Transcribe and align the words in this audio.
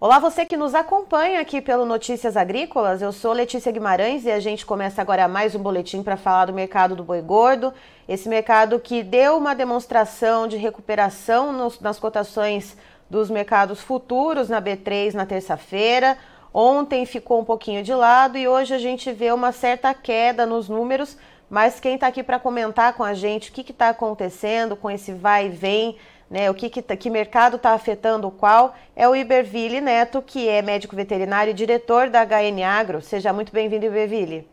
Olá, 0.00 0.20
você 0.20 0.46
que 0.46 0.56
nos 0.56 0.76
acompanha 0.76 1.40
aqui 1.40 1.60
pelo 1.60 1.84
Notícias 1.84 2.36
Agrícolas. 2.36 3.02
Eu 3.02 3.10
sou 3.10 3.32
Letícia 3.32 3.72
Guimarães 3.72 4.24
e 4.24 4.30
a 4.30 4.38
gente 4.38 4.64
começa 4.64 5.02
agora 5.02 5.26
mais 5.26 5.56
um 5.56 5.58
boletim 5.58 6.04
para 6.04 6.16
falar 6.16 6.44
do 6.44 6.52
mercado 6.52 6.94
do 6.94 7.02
boi 7.02 7.20
gordo. 7.20 7.74
Esse 8.08 8.28
mercado 8.28 8.78
que 8.78 9.02
deu 9.02 9.36
uma 9.36 9.56
demonstração 9.56 10.46
de 10.46 10.56
recuperação 10.56 11.52
nos, 11.52 11.80
nas 11.80 11.98
cotações 11.98 12.76
dos 13.10 13.28
mercados 13.28 13.80
futuros 13.80 14.48
na 14.48 14.62
B3 14.62 15.14
na 15.14 15.26
terça-feira. 15.26 16.16
Ontem 16.54 17.04
ficou 17.04 17.40
um 17.40 17.44
pouquinho 17.44 17.82
de 17.82 17.92
lado 17.92 18.38
e 18.38 18.46
hoje 18.46 18.72
a 18.72 18.78
gente 18.78 19.10
vê 19.10 19.32
uma 19.32 19.50
certa 19.50 19.92
queda 19.92 20.46
nos 20.46 20.68
números. 20.68 21.16
Mas 21.50 21.80
quem 21.80 21.96
está 21.96 22.06
aqui 22.06 22.22
para 22.22 22.38
comentar 22.38 22.92
com 22.92 23.02
a 23.02 23.14
gente 23.14 23.50
o 23.50 23.52
que 23.52 23.72
está 23.72 23.88
acontecendo 23.88 24.76
com 24.76 24.88
esse 24.88 25.12
vai 25.12 25.46
e 25.46 25.50
vem 25.50 25.96
né, 26.30 26.50
o 26.50 26.54
que, 26.54 26.68
que, 26.68 26.82
tá, 26.82 26.96
que 26.96 27.08
mercado 27.08 27.56
está 27.56 27.72
afetando 27.72 28.30
qual, 28.30 28.74
é 28.94 29.08
o 29.08 29.16
Iberville 29.16 29.80
Neto, 29.80 30.22
que 30.22 30.48
é 30.48 30.60
médico 30.60 30.94
veterinário 30.94 31.50
e 31.50 31.54
diretor 31.54 32.10
da 32.10 32.24
HN 32.24 32.62
Agro. 32.62 33.00
Seja 33.00 33.32
muito 33.32 33.52
bem-vindo, 33.52 33.86
Iberville. 33.86 34.46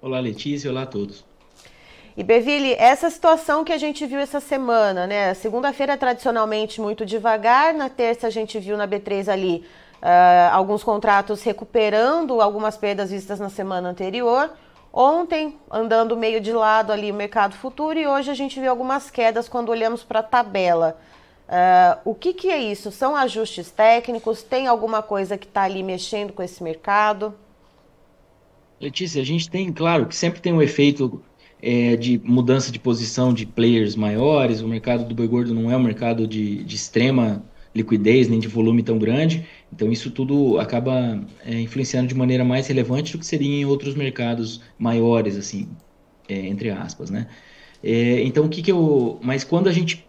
Olá, 0.00 0.20
Letícia, 0.20 0.70
olá 0.70 0.82
a 0.82 0.86
todos. 0.86 1.24
Iberville, 2.16 2.74
essa 2.74 3.10
situação 3.10 3.64
que 3.64 3.72
a 3.72 3.78
gente 3.78 4.06
viu 4.06 4.20
essa 4.20 4.38
semana, 4.38 5.04
né? 5.04 5.34
Segunda-feira 5.34 5.96
tradicionalmente 5.96 6.80
muito 6.80 7.04
devagar, 7.04 7.74
na 7.74 7.88
terça 7.88 8.28
a 8.28 8.30
gente 8.30 8.60
viu 8.60 8.76
na 8.76 8.86
B3 8.86 9.26
ali 9.26 9.64
uh, 10.00 10.52
alguns 10.52 10.84
contratos 10.84 11.42
recuperando 11.42 12.40
algumas 12.40 12.76
perdas 12.76 13.10
vistas 13.10 13.40
na 13.40 13.48
semana 13.48 13.88
anterior. 13.88 14.50
Ontem, 14.96 15.56
andando 15.68 16.16
meio 16.16 16.40
de 16.40 16.52
lado 16.52 16.92
ali 16.92 17.10
o 17.10 17.14
mercado 17.14 17.56
futuro 17.56 17.98
e 17.98 18.06
hoje 18.06 18.30
a 18.30 18.34
gente 18.34 18.60
viu 18.60 18.70
algumas 18.70 19.10
quedas 19.10 19.48
quando 19.48 19.70
olhamos 19.70 20.04
para 20.04 20.20
a 20.20 20.22
tabela. 20.22 20.96
Uh, 21.48 22.10
o 22.10 22.14
que, 22.14 22.32
que 22.32 22.48
é 22.48 22.62
isso? 22.62 22.92
São 22.92 23.16
ajustes 23.16 23.72
técnicos? 23.72 24.44
Tem 24.44 24.68
alguma 24.68 25.02
coisa 25.02 25.36
que 25.36 25.46
está 25.46 25.62
ali 25.62 25.82
mexendo 25.82 26.32
com 26.32 26.44
esse 26.44 26.62
mercado? 26.62 27.34
Letícia, 28.80 29.20
a 29.20 29.24
gente 29.24 29.50
tem, 29.50 29.72
claro, 29.72 30.06
que 30.06 30.14
sempre 30.14 30.40
tem 30.40 30.52
um 30.52 30.62
efeito 30.62 31.20
é, 31.60 31.96
de 31.96 32.20
mudança 32.22 32.70
de 32.70 32.78
posição 32.78 33.34
de 33.34 33.44
players 33.46 33.96
maiores. 33.96 34.60
O 34.60 34.68
mercado 34.68 35.04
do 35.04 35.12
boi 35.12 35.26
gordo 35.26 35.52
não 35.52 35.72
é 35.72 35.76
um 35.76 35.82
mercado 35.82 36.24
de, 36.24 36.62
de 36.62 36.76
extrema 36.76 37.42
liquidez 37.74 38.28
nem 38.28 38.38
de 38.38 38.48
volume 38.48 38.82
tão 38.82 38.98
grande. 38.98 39.46
Então 39.72 39.90
isso 39.90 40.10
tudo 40.10 40.58
acaba 40.58 41.20
é, 41.44 41.60
influenciando 41.60 42.08
de 42.08 42.14
maneira 42.14 42.44
mais 42.44 42.66
relevante 42.68 43.12
do 43.12 43.18
que 43.18 43.26
seria 43.26 43.48
em 43.48 43.64
outros 43.64 43.94
mercados 43.94 44.60
maiores, 44.78 45.36
assim, 45.36 45.68
é, 46.28 46.46
entre 46.46 46.70
aspas, 46.70 47.10
né? 47.10 47.26
É, 47.82 48.22
então 48.22 48.46
o 48.46 48.48
que 48.48 48.62
que 48.62 48.72
eu... 48.72 49.18
Mas 49.22 49.44
quando 49.44 49.68
a 49.68 49.72
gente 49.72 50.06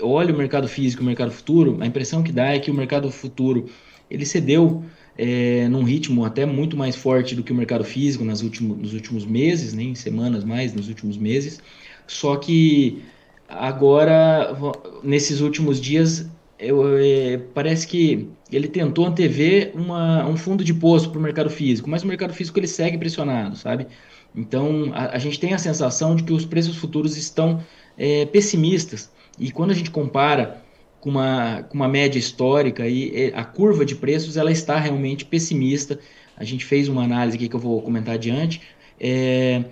olha 0.00 0.32
o 0.32 0.38
mercado 0.38 0.68
físico 0.68 1.02
o 1.02 1.06
mercado 1.06 1.32
futuro, 1.32 1.76
a 1.80 1.86
impressão 1.86 2.22
que 2.22 2.32
dá 2.32 2.54
é 2.54 2.58
que 2.58 2.70
o 2.70 2.74
mercado 2.74 3.10
futuro 3.10 3.68
ele 4.10 4.24
cedeu 4.24 4.84
é, 5.16 5.68
num 5.68 5.82
ritmo 5.82 6.24
até 6.24 6.46
muito 6.46 6.76
mais 6.76 6.94
forte 6.94 7.34
do 7.34 7.42
que 7.42 7.52
o 7.52 7.54
mercado 7.54 7.84
físico 7.84 8.24
nas 8.24 8.40
últimos, 8.40 8.78
nos 8.78 8.94
últimos 8.94 9.26
meses, 9.26 9.74
nem 9.74 9.88
né, 9.88 9.94
semanas 9.94 10.44
mais, 10.44 10.72
nos 10.72 10.88
últimos 10.88 11.18
meses. 11.18 11.60
Só 12.06 12.36
que 12.36 13.02
agora, 13.48 14.56
nesses 15.02 15.40
últimos 15.40 15.80
dias, 15.80 16.26
eu, 16.58 16.98
é, 16.98 17.38
parece 17.54 17.86
que 17.86 18.28
ele 18.50 18.68
tentou 18.68 19.06
antever 19.06 19.72
uma, 19.74 20.26
um 20.26 20.36
fundo 20.36 20.64
de 20.64 20.74
poço 20.74 21.10
para 21.10 21.18
o 21.18 21.22
mercado 21.22 21.50
físico, 21.50 21.88
mas 21.88 22.02
o 22.02 22.06
mercado 22.06 22.32
físico 22.32 22.58
ele 22.58 22.66
segue 22.66 22.98
pressionado, 22.98 23.56
sabe? 23.56 23.86
Então 24.34 24.90
a, 24.92 25.16
a 25.16 25.18
gente 25.18 25.38
tem 25.38 25.54
a 25.54 25.58
sensação 25.58 26.16
de 26.16 26.22
que 26.24 26.32
os 26.32 26.44
preços 26.44 26.76
futuros 26.76 27.16
estão 27.16 27.62
é, 27.96 28.26
pessimistas 28.26 29.10
e 29.38 29.50
quando 29.50 29.70
a 29.70 29.74
gente 29.74 29.90
compara 29.90 30.62
com 31.00 31.10
uma, 31.10 31.62
com 31.62 31.74
uma 31.74 31.88
média 31.88 32.18
histórica 32.18 32.88
e 32.88 33.14
é, 33.14 33.32
a 33.34 33.44
curva 33.44 33.84
de 33.84 33.94
preços 33.94 34.36
ela 34.36 34.50
está 34.50 34.78
realmente 34.78 35.24
pessimista. 35.24 35.98
A 36.36 36.44
gente 36.44 36.64
fez 36.64 36.88
uma 36.88 37.04
análise 37.04 37.36
aqui 37.36 37.48
que 37.48 37.56
eu 37.56 37.60
vou 37.60 37.80
comentar 37.82 38.14
adiante, 38.14 38.60
é, 39.00 39.64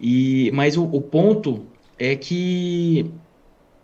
e, 0.00 0.50
mas 0.52 0.76
o, 0.76 0.84
o 0.84 1.00
ponto 1.00 1.66
é 1.98 2.16
que 2.16 3.10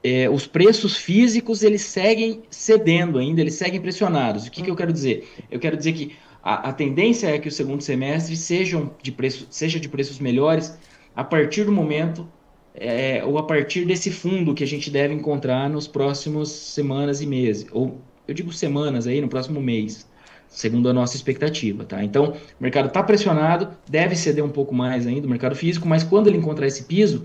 é, 0.03 0.29
os 0.29 0.47
preços 0.47 0.97
físicos 0.97 1.63
eles 1.63 1.83
seguem 1.83 2.43
cedendo 2.51 3.19
ainda, 3.19 3.41
eles 3.41 3.55
seguem 3.55 3.81
pressionados. 3.81 4.47
O 4.47 4.51
que, 4.51 4.63
que 4.63 4.71
eu 4.71 4.77
quero 4.77 4.93
dizer? 4.93 5.29
Eu 5.51 5.59
quero 5.59 5.77
dizer 5.77 5.93
que 5.93 6.17
a, 6.43 6.69
a 6.69 6.73
tendência 6.73 7.29
é 7.29 7.39
que 7.39 7.49
o 7.49 7.53
segundo 7.53 7.83
semestre 7.83 8.37
sejam 8.37 8.95
de 9.03 9.13
preço, 9.13 9.47
seja 9.51 9.81
de 9.81 9.89
preços 9.89 10.19
melhores 10.19 10.79
a 11.15 11.25
partir 11.25 11.65
do 11.65 11.73
momento 11.73 12.29
é, 12.75 13.25
ou 13.25 13.39
a 13.39 13.43
partir 13.43 13.85
desse 13.85 14.11
fundo 14.11 14.55
que 14.55 14.63
a 14.63 14.67
gente 14.67 14.91
deve 14.91 15.13
encontrar 15.13 15.69
nos 15.69 15.89
próximos 15.89 16.51
semanas 16.51 17.21
e 17.21 17.27
meses, 17.27 17.67
ou 17.73 18.01
eu 18.27 18.35
digo 18.35 18.53
semanas 18.53 19.07
aí, 19.07 19.21
no 19.21 19.29
próximo 19.29 19.61
mês, 19.61 20.07
segundo 20.47 20.89
a 20.89 20.93
nossa 20.93 21.17
expectativa, 21.17 21.85
tá? 21.85 22.05
Então, 22.05 22.35
o 22.59 22.63
mercado 22.63 22.89
está 22.89 23.03
pressionado, 23.03 23.71
deve 23.89 24.15
ceder 24.15 24.45
um 24.45 24.51
pouco 24.51 24.75
mais 24.75 25.07
ainda, 25.07 25.27
o 25.27 25.31
mercado 25.31 25.57
físico, 25.57 25.89
mas 25.89 26.05
quando 26.05 26.29
ele 26.29 26.37
encontrar 26.37 26.67
esse 26.67 26.85
piso, 26.85 27.25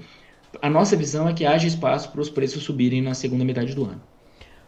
a 0.62 0.70
nossa 0.70 0.96
visão 0.96 1.28
é 1.28 1.34
que 1.34 1.46
haja 1.46 1.68
espaço 1.68 2.12
para 2.12 2.22
os 2.22 2.30
preços 2.30 2.64
subirem 2.64 3.02
na 3.02 3.14
segunda 3.14 3.44
metade 3.44 3.74
do 3.74 3.84
ano. 3.84 4.02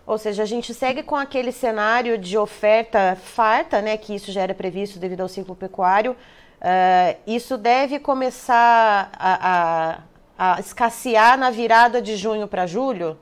Ou 0.06 0.18
seja, 0.18 0.44
a 0.44 0.46
gente 0.46 0.74
segue 0.74 1.02
com 1.02 1.16
aquele 1.16 1.52
cenário 1.52 2.18
de 2.18 2.38
oferta 2.38 3.18
farta, 3.22 3.82
né, 3.82 3.98
que 3.98 4.14
isso 4.14 4.32
já 4.32 4.42
era 4.42 4.54
previsto 4.54 5.00
devido 5.00 5.22
ao 5.22 5.28
ciclo 5.28 5.56
pecuário. 5.56 6.12
Uh, 6.62 7.18
isso 7.26 7.58
deve 7.58 8.00
começar 8.00 9.12
a, 9.14 10.00
a, 10.38 10.56
a 10.56 10.60
escassear 10.60 11.38
na 11.38 11.50
virada 11.50 12.02
de 12.02 12.16
junho 12.16 12.48
para 12.48 12.68
julho? 12.68 13.18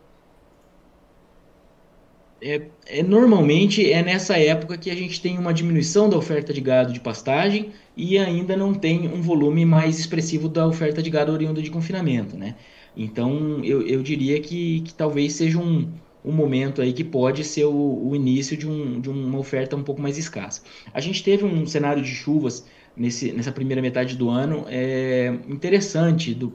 É, 2.45 2.61
é, 2.87 3.01
normalmente 3.01 3.89
é 3.89 4.03
nessa 4.03 4.37
época 4.37 4.77
que 4.77 4.91
a 4.91 4.95
gente 4.95 5.21
tem 5.21 5.37
uma 5.37 5.53
diminuição 5.53 6.09
da 6.09 6.17
oferta 6.17 6.53
de 6.53 6.59
gado 6.59 6.91
de 6.91 6.99
pastagem 6.99 7.71
e 7.95 8.17
ainda 8.17 8.57
não 8.57 8.73
tem 8.73 9.07
um 9.07 9.21
volume 9.21 9.63
mais 9.65 9.97
expressivo 9.97 10.49
da 10.49 10.67
oferta 10.67 11.01
de 11.01 11.09
gado 11.09 11.31
oriundo 11.31 11.61
de 11.61 11.71
confinamento, 11.71 12.35
né? 12.35 12.55
Então 12.97 13.63
eu, 13.63 13.81
eu 13.87 14.03
diria 14.03 14.41
que, 14.41 14.81
que 14.81 14.93
talvez 14.93 15.33
seja 15.33 15.57
um, 15.57 15.89
um 16.23 16.33
momento 16.33 16.81
aí 16.81 16.91
que 16.91 17.03
pode 17.03 17.45
ser 17.45 17.63
o, 17.63 18.09
o 18.09 18.13
início 18.13 18.57
de, 18.57 18.67
um, 18.67 18.99
de 18.99 19.09
uma 19.09 19.39
oferta 19.39 19.77
um 19.77 19.83
pouco 19.83 20.01
mais 20.01 20.17
escassa. 20.17 20.61
A 20.93 20.99
gente 20.99 21.23
teve 21.23 21.45
um 21.45 21.65
cenário 21.65 22.03
de 22.03 22.13
chuvas 22.13 22.65
nesse, 22.95 23.31
nessa 23.31 23.53
primeira 23.53 23.81
metade 23.81 24.17
do 24.17 24.29
ano 24.29 24.65
é, 24.67 25.33
interessante, 25.47 26.33
do, 26.33 26.51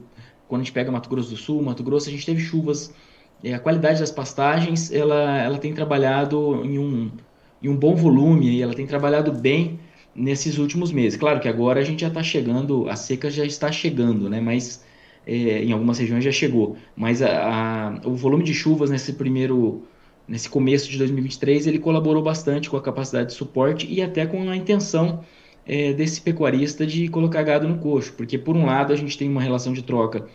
quando 0.47 0.61
a 0.61 0.63
gente 0.63 0.73
pega 0.73 0.91
Mato 0.91 1.09
Grosso 1.09 1.31
do 1.31 1.37
Sul, 1.37 1.63
Mato 1.63 1.81
Grosso, 1.81 2.09
a 2.09 2.11
gente 2.11 2.27
teve 2.27 2.41
chuvas 2.41 2.93
a 3.47 3.59
qualidade 3.59 3.99
das 3.99 4.11
pastagens 4.11 4.91
ela, 4.91 5.41
ela 5.41 5.57
tem 5.57 5.73
trabalhado 5.73 6.61
em 6.65 6.77
um, 6.77 7.11
em 7.61 7.69
um 7.69 7.75
bom 7.75 7.95
volume, 7.95 8.61
ela 8.61 8.73
tem 8.73 8.85
trabalhado 8.85 9.31
bem 9.31 9.79
nesses 10.15 10.57
últimos 10.57 10.91
meses. 10.91 11.17
Claro 11.17 11.39
que 11.39 11.47
agora 11.47 11.79
a 11.79 11.83
gente 11.83 12.01
já 12.01 12.09
está 12.09 12.21
chegando, 12.21 12.89
a 12.89 12.95
seca 12.95 13.29
já 13.29 13.45
está 13.45 13.71
chegando, 13.71 14.29
né? 14.29 14.41
Mas 14.41 14.83
é, 15.25 15.63
em 15.63 15.71
algumas 15.71 15.97
regiões 15.99 16.23
já 16.23 16.31
chegou. 16.31 16.75
Mas 16.95 17.21
a, 17.21 17.29
a, 17.29 18.07
o 18.07 18.15
volume 18.15 18.43
de 18.43 18.53
chuvas 18.53 18.89
nesse 18.89 19.13
primeiro, 19.13 19.83
nesse 20.27 20.49
começo 20.49 20.89
de 20.89 20.97
2023, 20.97 21.67
ele 21.67 21.79
colaborou 21.79 22.21
bastante 22.21 22.69
com 22.69 22.77
a 22.77 22.81
capacidade 22.81 23.29
de 23.29 23.33
suporte 23.35 23.87
e 23.89 24.01
até 24.01 24.25
com 24.25 24.49
a 24.49 24.55
intenção 24.55 25.23
é, 25.65 25.93
desse 25.93 26.19
pecuarista 26.21 26.85
de 26.85 27.07
colocar 27.07 27.43
gado 27.43 27.67
no 27.67 27.77
coxo, 27.77 28.13
porque 28.13 28.37
por 28.37 28.57
um 28.57 28.65
lado 28.65 28.91
a 28.91 28.95
gente 28.95 29.17
tem 29.17 29.29
uma 29.29 29.41
relação 29.41 29.71
de 29.71 29.83
troca 29.83 30.25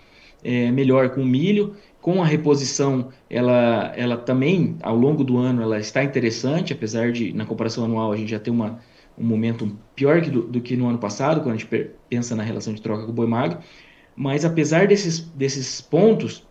é, 0.45 0.71
melhor 0.71 1.11
com 1.11 1.23
o 1.23 1.27
milho 1.27 1.75
com 2.05 2.23
a 2.23 2.27
reposição, 2.27 3.09
ela, 3.31 3.91
ela 3.97 4.19
também, 4.19 4.77
ao 4.83 4.95
longo 4.95 5.25
do 5.25 5.39
ano, 5.39 5.63
ela 5.63 5.81
está 5.81 6.05
interessante, 6.05 6.71
apesar 6.71 7.11
de, 7.11 7.33
na 7.33 7.47
comparação 7.47 7.83
anual, 7.83 8.13
a 8.13 8.17
gente 8.19 8.31
já 8.31 8.39
ter 8.39 8.51
uma, 8.51 8.79
um 9.17 9.25
momento 9.25 9.75
pior 9.97 10.21
que 10.21 10.29
do, 10.29 10.43
do, 10.43 10.61
que 10.61 10.77
no 10.77 10.87
ano 10.87 10.99
passado, 10.99 11.41
quando 11.41 11.55
a 11.55 11.57
gente 11.57 11.89
pensa 12.11 12.37
na 12.37 12.43
relação 12.43 12.75
de 12.75 12.83
troca 12.83 13.05
com 13.05 13.11
o 13.11 13.15
boi 13.15 13.27
magro. 13.27 13.59
Mas, 14.15 14.45
apesar 14.45 14.87
desses, 14.87 15.21
desses 15.21 15.81
pontos, 15.81 16.47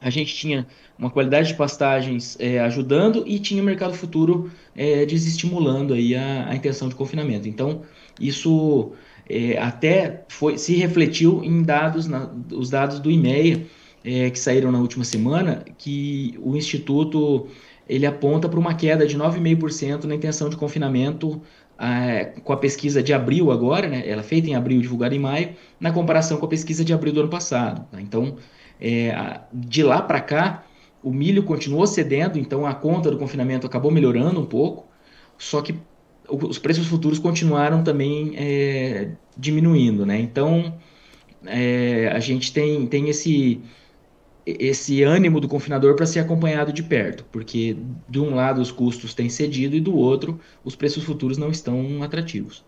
a 0.00 0.08
gente 0.08 0.34
tinha 0.34 0.66
uma 0.98 1.10
qualidade 1.10 1.48
de 1.48 1.54
pastagens 1.56 2.34
é, 2.40 2.58
ajudando 2.60 3.22
e 3.26 3.38
tinha 3.38 3.62
o 3.62 3.66
mercado 3.66 3.92
futuro 3.92 4.50
é, 4.74 5.04
desestimulando 5.04 5.92
aí 5.92 6.14
a, 6.14 6.48
a 6.48 6.56
intenção 6.56 6.88
de 6.88 6.94
confinamento. 6.94 7.46
Então, 7.46 7.82
isso 8.18 8.92
é, 9.28 9.58
até 9.58 10.24
foi, 10.28 10.56
se 10.56 10.74
refletiu 10.74 11.44
em 11.44 11.62
dados, 11.62 12.06
na, 12.06 12.30
os 12.50 12.70
dados 12.70 12.98
do 12.98 13.10
IMEA, 13.10 13.66
é, 14.06 14.30
que 14.30 14.38
saíram 14.38 14.70
na 14.70 14.78
última 14.78 15.04
semana, 15.04 15.64
que 15.76 16.38
o 16.40 16.56
Instituto 16.56 17.48
ele 17.88 18.06
aponta 18.06 18.48
para 18.48 18.58
uma 18.58 18.72
queda 18.72 19.04
de 19.04 19.18
9,5% 19.18 20.04
na 20.04 20.14
intenção 20.14 20.48
de 20.48 20.56
confinamento 20.56 21.42
é, 21.76 22.26
com 22.44 22.52
a 22.52 22.56
pesquisa 22.56 23.02
de 23.02 23.12
abril 23.12 23.50
agora, 23.50 23.88
né, 23.88 24.08
ela 24.08 24.20
é 24.20 24.24
feita 24.24 24.48
em 24.48 24.54
abril, 24.54 24.80
divulgada 24.80 25.14
em 25.14 25.18
maio, 25.18 25.56
na 25.80 25.90
comparação 25.90 26.38
com 26.38 26.46
a 26.46 26.48
pesquisa 26.48 26.84
de 26.84 26.94
abril 26.94 27.12
do 27.12 27.20
ano 27.20 27.28
passado. 27.28 27.84
Tá? 27.90 28.00
Então, 28.00 28.36
é, 28.80 29.40
de 29.52 29.82
lá 29.82 30.00
para 30.00 30.20
cá, 30.20 30.64
o 31.02 31.10
milho 31.10 31.42
continuou 31.42 31.86
cedendo, 31.86 32.38
então 32.38 32.64
a 32.64 32.74
conta 32.74 33.10
do 33.10 33.18
confinamento 33.18 33.66
acabou 33.66 33.90
melhorando 33.90 34.40
um 34.40 34.46
pouco, 34.46 34.86
só 35.36 35.60
que 35.60 35.74
os 36.28 36.58
preços 36.58 36.86
futuros 36.86 37.18
continuaram 37.18 37.82
também 37.82 38.34
é, 38.36 39.10
diminuindo. 39.36 40.06
Né? 40.06 40.18
Então, 40.20 40.74
é, 41.44 42.08
a 42.12 42.20
gente 42.20 42.52
tem, 42.52 42.86
tem 42.86 43.08
esse 43.08 43.60
esse 44.46 45.02
ânimo 45.02 45.40
do 45.40 45.48
confinador 45.48 45.96
para 45.96 46.06
ser 46.06 46.20
acompanhado 46.20 46.72
de 46.72 46.82
perto, 46.82 47.24
porque 47.32 47.76
de 48.08 48.20
um 48.20 48.34
lado 48.34 48.60
os 48.60 48.70
custos 48.70 49.12
têm 49.12 49.28
cedido 49.28 49.74
e 49.74 49.80
do 49.80 49.96
outro 49.96 50.38
os 50.64 50.76
preços 50.76 51.02
futuros 51.02 51.36
não 51.36 51.50
estão 51.50 52.02
atrativos. 52.02 52.64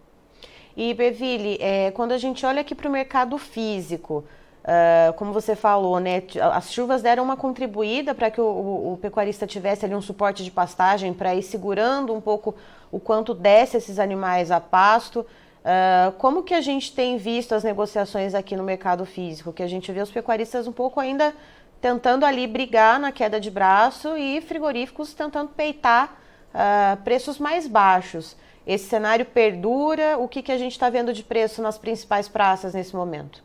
E 0.77 0.93
Beville, 0.93 1.57
é, 1.61 1.91
quando 1.93 2.13
a 2.13 2.19
gente 2.19 2.45
olha 2.45 2.61
aqui 2.61 2.75
para 2.75 2.89
o 2.89 2.93
mercado 2.93 3.37
físico, 3.39 4.25
uh, 4.65 5.13
como 5.15 5.33
você 5.33 5.57
falou, 5.57 5.99
né, 5.99 6.23
as 6.53 6.73
chuvas 6.73 7.03
deram 7.03 7.25
uma 7.25 7.37
contribuída 7.37 8.15
para 8.15 8.31
que 8.31 8.41
o, 8.41 8.45
o, 8.45 8.93
o, 8.93 8.97
pecuarista 8.97 9.47
tivesse 9.47 9.85
ali 9.85 9.95
um 9.95 10.03
suporte 10.03 10.45
de 10.45 10.51
pastagem 10.51 11.13
para 11.13 11.35
ir 11.35 11.43
segurando 11.43 12.13
um 12.13 12.21
pouco 12.21 12.55
o 12.91 13.01
quanto 13.01 13.35
desce 13.35 13.77
esses 13.77 13.99
animais 13.99 14.51
a 14.51 14.61
pasto. 14.61 15.27
Uh, 15.61 16.13
como 16.13 16.43
que 16.43 16.55
a 16.55 16.61
gente 16.61 16.95
tem 16.95 17.19
visto 17.19 17.55
as 17.55 17.65
negociações 17.65 18.35
aqui 18.35 18.57
no 18.57 18.63
mercado 18.63 19.05
físico? 19.05 19.53
Que 19.53 19.63
a 19.63 19.67
gente 19.67 19.91
vê 19.91 20.01
os 20.01 20.11
pecuaristas 20.11 20.67
um 20.67 20.73
pouco 20.73 21.01
ainda 21.01 21.35
tentando 21.81 22.25
ali 22.25 22.47
brigar 22.47 22.99
na 22.99 23.13
queda 23.13 23.41
de 23.41 23.51
braço 23.51 24.17
e 24.17 24.41
frigoríficos 24.41 25.15
tentando 25.15 25.51
peitar 25.51 26.21
uh, 26.53 27.03
preços 27.03 27.39
mais 27.39 27.67
baixos. 27.67 28.37
Esse 28.67 28.89
cenário 28.89 29.25
perdura? 29.25 30.19
O 30.19 30.29
que, 30.29 30.43
que 30.43 30.53
a 30.53 30.59
gente 30.59 30.73
está 30.73 30.91
vendo 30.91 31.13
de 31.13 31.23
preço 31.23 31.63
nas 31.63 31.79
principais 31.79 32.29
praças 32.29 32.75
nesse 32.75 32.95
momento? 32.95 33.43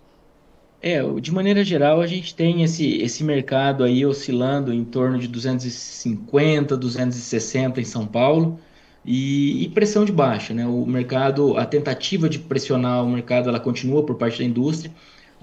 É, 0.82 1.02
de 1.22 1.32
maneira 1.32 1.64
geral, 1.64 2.02
a 2.02 2.08
gente 2.08 2.36
tem 2.36 2.62
esse, 2.62 2.98
esse 2.98 3.24
mercado 3.24 3.86
aí 3.86 4.06
oscilando 4.06 4.74
em 4.74 4.84
torno 4.84 5.18
de 5.18 5.30
250, 5.30 6.76
260 6.76 7.80
em 7.80 7.86
São 7.86 8.06
Paulo 8.06 8.60
e, 9.06 9.64
e, 9.64 9.70
pressão 9.70 10.04
de 10.04 10.12
baixa, 10.12 10.54
né? 10.54 10.66
O 10.68 10.86
mercado, 10.86 11.58
a 11.58 11.66
tentativa 11.66 12.28
de 12.28 12.38
pressionar 12.38 13.02
o 13.02 13.10
mercado, 13.10 13.48
ela 13.48 13.62
continua 13.62 14.06
por 14.06 14.16
parte 14.16 14.40
da 14.40 14.44
indústria, 14.44 14.92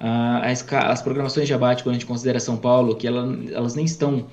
as, 0.00 1.02
programações 1.02 1.46
de 1.46 1.52
abate, 1.52 1.82
quando 1.82 1.96
a 1.96 1.98
gente 1.98 2.06
considera 2.06 2.40
São 2.40 2.56
Paulo, 2.56 2.96
que 2.96 3.06
ela, 3.06 3.38
elas 3.52 3.74
nem 3.74 3.84
estão 3.84 4.26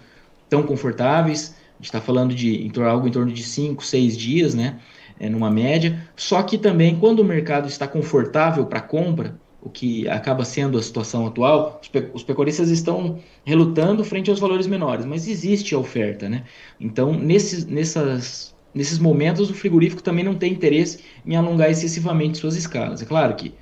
tão 0.50 0.64
confortáveis, 0.64 1.56
a 1.74 1.78
gente 1.78 1.86
está 1.86 2.00
falando 2.00 2.34
de 2.34 2.66
em 2.66 2.70
torno, 2.70 2.90
algo 2.90 3.08
em 3.08 3.12
torno 3.12 3.32
de 3.32 3.44
5, 3.44 3.84
6 3.86 4.18
dias, 4.18 4.56
né? 4.56 4.80
É, 5.20 5.30
numa 5.30 5.50
média. 5.50 6.08
Só 6.16 6.42
que 6.44 6.58
também, 6.58 6.98
quando 6.98 7.20
o 7.20 7.24
mercado 7.24 7.68
está 7.68 7.88
confortável 7.88 8.66
para 8.66 8.80
compra, 8.80 9.38
o 9.62 9.70
que 9.70 10.08
acaba 10.08 10.46
sendo 10.46 10.78
a 10.78 10.82
situação 10.82 11.28
atual, 11.28 11.80
os, 11.82 11.88
pe 11.90 12.10
os 12.14 12.24
pecuaristas 12.24 12.70
estão 12.70 13.20
relutando 13.44 14.04
frente 14.04 14.30
aos 14.30 14.40
valores 14.40 14.68
menores, 14.68 15.06
mas 15.06 15.28
existe 15.28 15.76
a 15.76 15.80
oferta, 15.80 16.30
né? 16.30 16.44
Então, 16.80 17.14
nesses, 17.14 17.66
nessas, 17.66 18.56
nesses 18.74 19.00
momentos, 19.00 19.50
o 19.50 19.54
frigorífico 19.54 20.02
também 20.02 20.24
não 20.24 20.36
tem 20.36 20.54
interesse 20.54 21.00
em 21.26 21.36
alongar 21.36 21.70
excessivamente 21.70 22.38
suas 22.38 22.56
escalas. 22.56 23.02
É 23.02 23.06
claro 23.06 23.36
que 23.36 23.54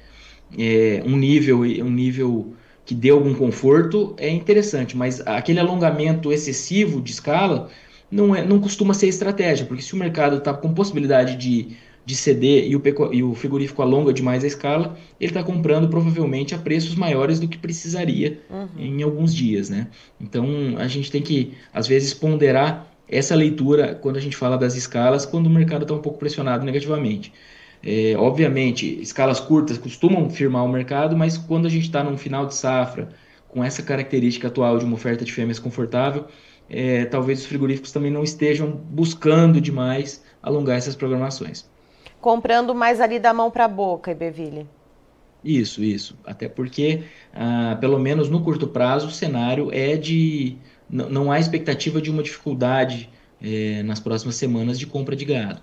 é, 0.57 1.03
um 1.06 1.15
nível 1.18 1.62
um 1.62 1.89
nível 1.89 2.53
que 2.86 2.94
dê 2.94 3.09
algum 3.09 3.33
conforto 3.33 4.15
é 4.18 4.30
interessante, 4.30 4.95
mas 4.95 5.19
aquele 5.25 5.59
alongamento 5.59 6.31
excessivo 6.31 7.01
de 7.01 7.12
escala 7.12 7.69
não, 8.12 8.36
é, 8.36 8.45
não 8.45 8.59
costuma 8.59 8.94
ser 8.94 9.07
estratégia, 9.07 9.65
porque 9.65 9.81
se 9.81 9.94
o 9.94 9.97
mercado 9.97 10.38
está 10.38 10.53
com 10.53 10.74
possibilidade 10.74 11.36
de, 11.36 11.75
de 12.06 12.15
ceder 12.15 12.68
e 12.69 12.75
o, 12.75 12.81
e 13.12 13.24
o 13.24 13.33
frigorífico 13.33 13.81
alonga 13.81 14.13
demais 14.13 14.44
a 14.44 14.47
escala, 14.47 14.97
ele 15.19 15.31
está 15.31 15.44
comprando 15.44 15.89
provavelmente 15.89 16.53
a 16.53 16.57
preços 16.59 16.94
maiores 16.94 17.39
do 17.39 17.48
que 17.48 17.57
precisaria 17.57 18.39
uhum. 18.50 18.68
em 18.77 19.01
alguns 19.01 19.33
dias, 19.33 19.69
né? 19.69 19.88
Então 20.21 20.75
a 20.77 20.88
gente 20.88 21.12
tem 21.12 21.21
que, 21.21 21.53
às 21.74 21.88
vezes, 21.88 22.13
ponderar 22.13 22.88
essa 23.09 23.36
leitura 23.36 23.95
quando 23.95 24.18
a 24.18 24.21
gente 24.21 24.38
fala 24.38 24.57
das 24.57 24.75
escalas, 24.75 25.25
quando 25.25 25.48
o 25.48 25.50
mercado 25.50 25.83
está 25.83 25.94
um 25.94 26.01
pouco 26.01 26.19
pressionado 26.19 26.63
negativamente. 26.63 27.33
É, 27.86 28.16
obviamente, 28.18 29.00
escalas 29.00 29.40
curtas 29.40 29.78
costumam 29.78 30.28
firmar 30.28 30.66
o 30.66 30.68
mercado, 30.68 31.16
mas 31.16 31.38
quando 31.38 31.68
a 31.68 31.70
gente 31.70 31.84
está 31.84 32.04
num 32.04 32.18
final 32.18 32.48
de 32.48 32.56
safra, 32.56 33.10
com 33.48 33.64
essa 33.64 33.84
característica 33.84 34.48
atual 34.48 34.80
de 34.80 34.86
uma 34.86 34.96
oferta 34.96 35.24
de 35.24 35.32
fêmeas 35.32 35.60
confortável, 35.60 36.26
é, 36.68 37.06
talvez 37.06 37.42
os 37.42 37.46
frigoríficos 37.46 37.92
também 37.92 38.10
não 38.10 38.24
estejam 38.24 38.72
buscando 38.72 39.62
demais 39.62 40.26
alongar 40.42 40.78
essas 40.78 40.96
programações. 40.96 41.70
Comprando 42.20 42.74
mais 42.74 43.00
ali 43.00 43.20
da 43.20 43.32
mão 43.32 43.52
para 43.52 43.66
a 43.66 43.68
boca, 43.68 44.12
Ibeville. 44.12 44.68
Isso, 45.44 45.84
isso. 45.84 46.18
Até 46.26 46.50
porque, 46.50 47.04
ah, 47.32 47.78
pelo 47.80 48.00
menos 48.00 48.30
no 48.32 48.42
curto 48.44 48.68
prazo, 48.68 49.08
o 49.08 49.12
cenário 49.12 49.70
é 49.72 49.96
de. 49.96 50.58
Não 50.90 51.32
há 51.32 51.40
expectativa 51.40 52.02
de 52.02 52.10
uma 52.10 52.24
dificuldade 52.24 53.10
é, 53.40 53.84
nas 53.84 54.00
próximas 54.00 54.36
semanas 54.36 54.80
de 54.80 54.88
compra 54.88 55.16
de 55.16 55.24
gado. 55.24 55.62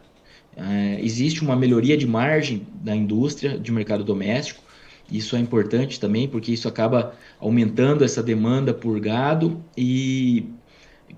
É, 0.57 0.99
existe 1.01 1.43
uma 1.43 1.57
melhoria 1.57 1.97
de 1.97 2.07
margem 2.07 2.67
da 2.75 2.95
indústria, 2.95 3.59
de 3.59 3.73
mercado 3.73 4.05
doméstico. 4.05 4.63
Isso 5.11 5.37
é 5.37 5.39
importante 5.39 5.99
também, 5.99 6.29
porque 6.29 6.53
isso 6.53 6.69
acaba 6.69 7.15
aumentando 7.39 8.05
essa 8.05 8.23
demanda 8.23 8.73
por 8.73 8.99
gado 9.01 9.63
e 9.77 10.49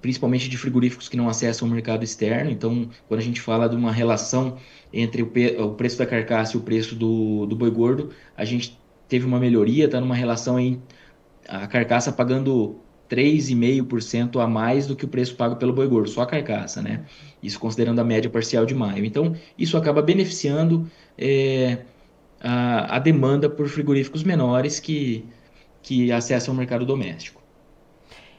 principalmente 0.00 0.48
de 0.48 0.58
frigoríficos 0.58 1.08
que 1.08 1.16
não 1.16 1.28
acessam 1.28 1.69
o 1.69 1.70
mercado 1.70 2.04
externo. 2.04 2.50
Então, 2.50 2.88
quando 3.08 3.20
a 3.20 3.22
gente 3.22 3.40
fala 3.40 3.69
de 3.69 3.76
uma 3.76 3.92
relação 3.92 4.58
entre 4.92 5.22
o, 5.22 5.32
o 5.64 5.75
preço 5.75 5.98
da 5.98 6.06
carcaça 6.06 6.56
e 6.56 6.60
o 6.60 6.62
preço 6.62 6.94
do, 6.94 7.46
do 7.46 7.54
boi 7.54 7.70
gordo, 7.70 8.10
a 8.36 8.44
gente 8.44 8.78
teve 9.08 9.25
uma 9.26 9.38
melhoria, 9.38 9.84
está 9.84 10.00
numa 10.00 10.14
relação 10.14 10.58
em 10.58 10.82
a 11.48 11.66
carcaça 11.66 12.10
pagando 12.10 12.81
3,5% 13.14 14.43
a 14.43 14.46
mais 14.46 14.87
do 14.87 14.96
que 14.96 15.05
o 15.05 15.08
preço 15.08 15.37
pago 15.37 15.56
pelo 15.56 15.72
boi 15.72 15.87
gordo, 15.87 16.08
só 16.08 16.22
a 16.22 16.26
carcaça, 16.26 16.82
né? 16.82 17.05
Isso 17.43 17.61
considerando 17.61 18.00
a 18.00 18.05
média 18.05 18.28
parcial 18.28 18.66
de 18.66 18.75
maio. 18.75 19.05
Então, 19.05 19.37
isso 19.56 19.76
acaba 19.76 20.02
beneficiando 20.02 20.90
é, 21.16 21.78
a, 22.40 22.96
a, 22.96 22.99
demanda 22.99 23.49
por 23.49 23.69
frigoríficos 23.69 24.25
menores 24.25 24.81
que, 24.81 25.25
que 25.82 26.11
acessam 26.11 26.52
o 26.52 26.56
mercado 26.56 26.84
doméstico. 26.84 27.40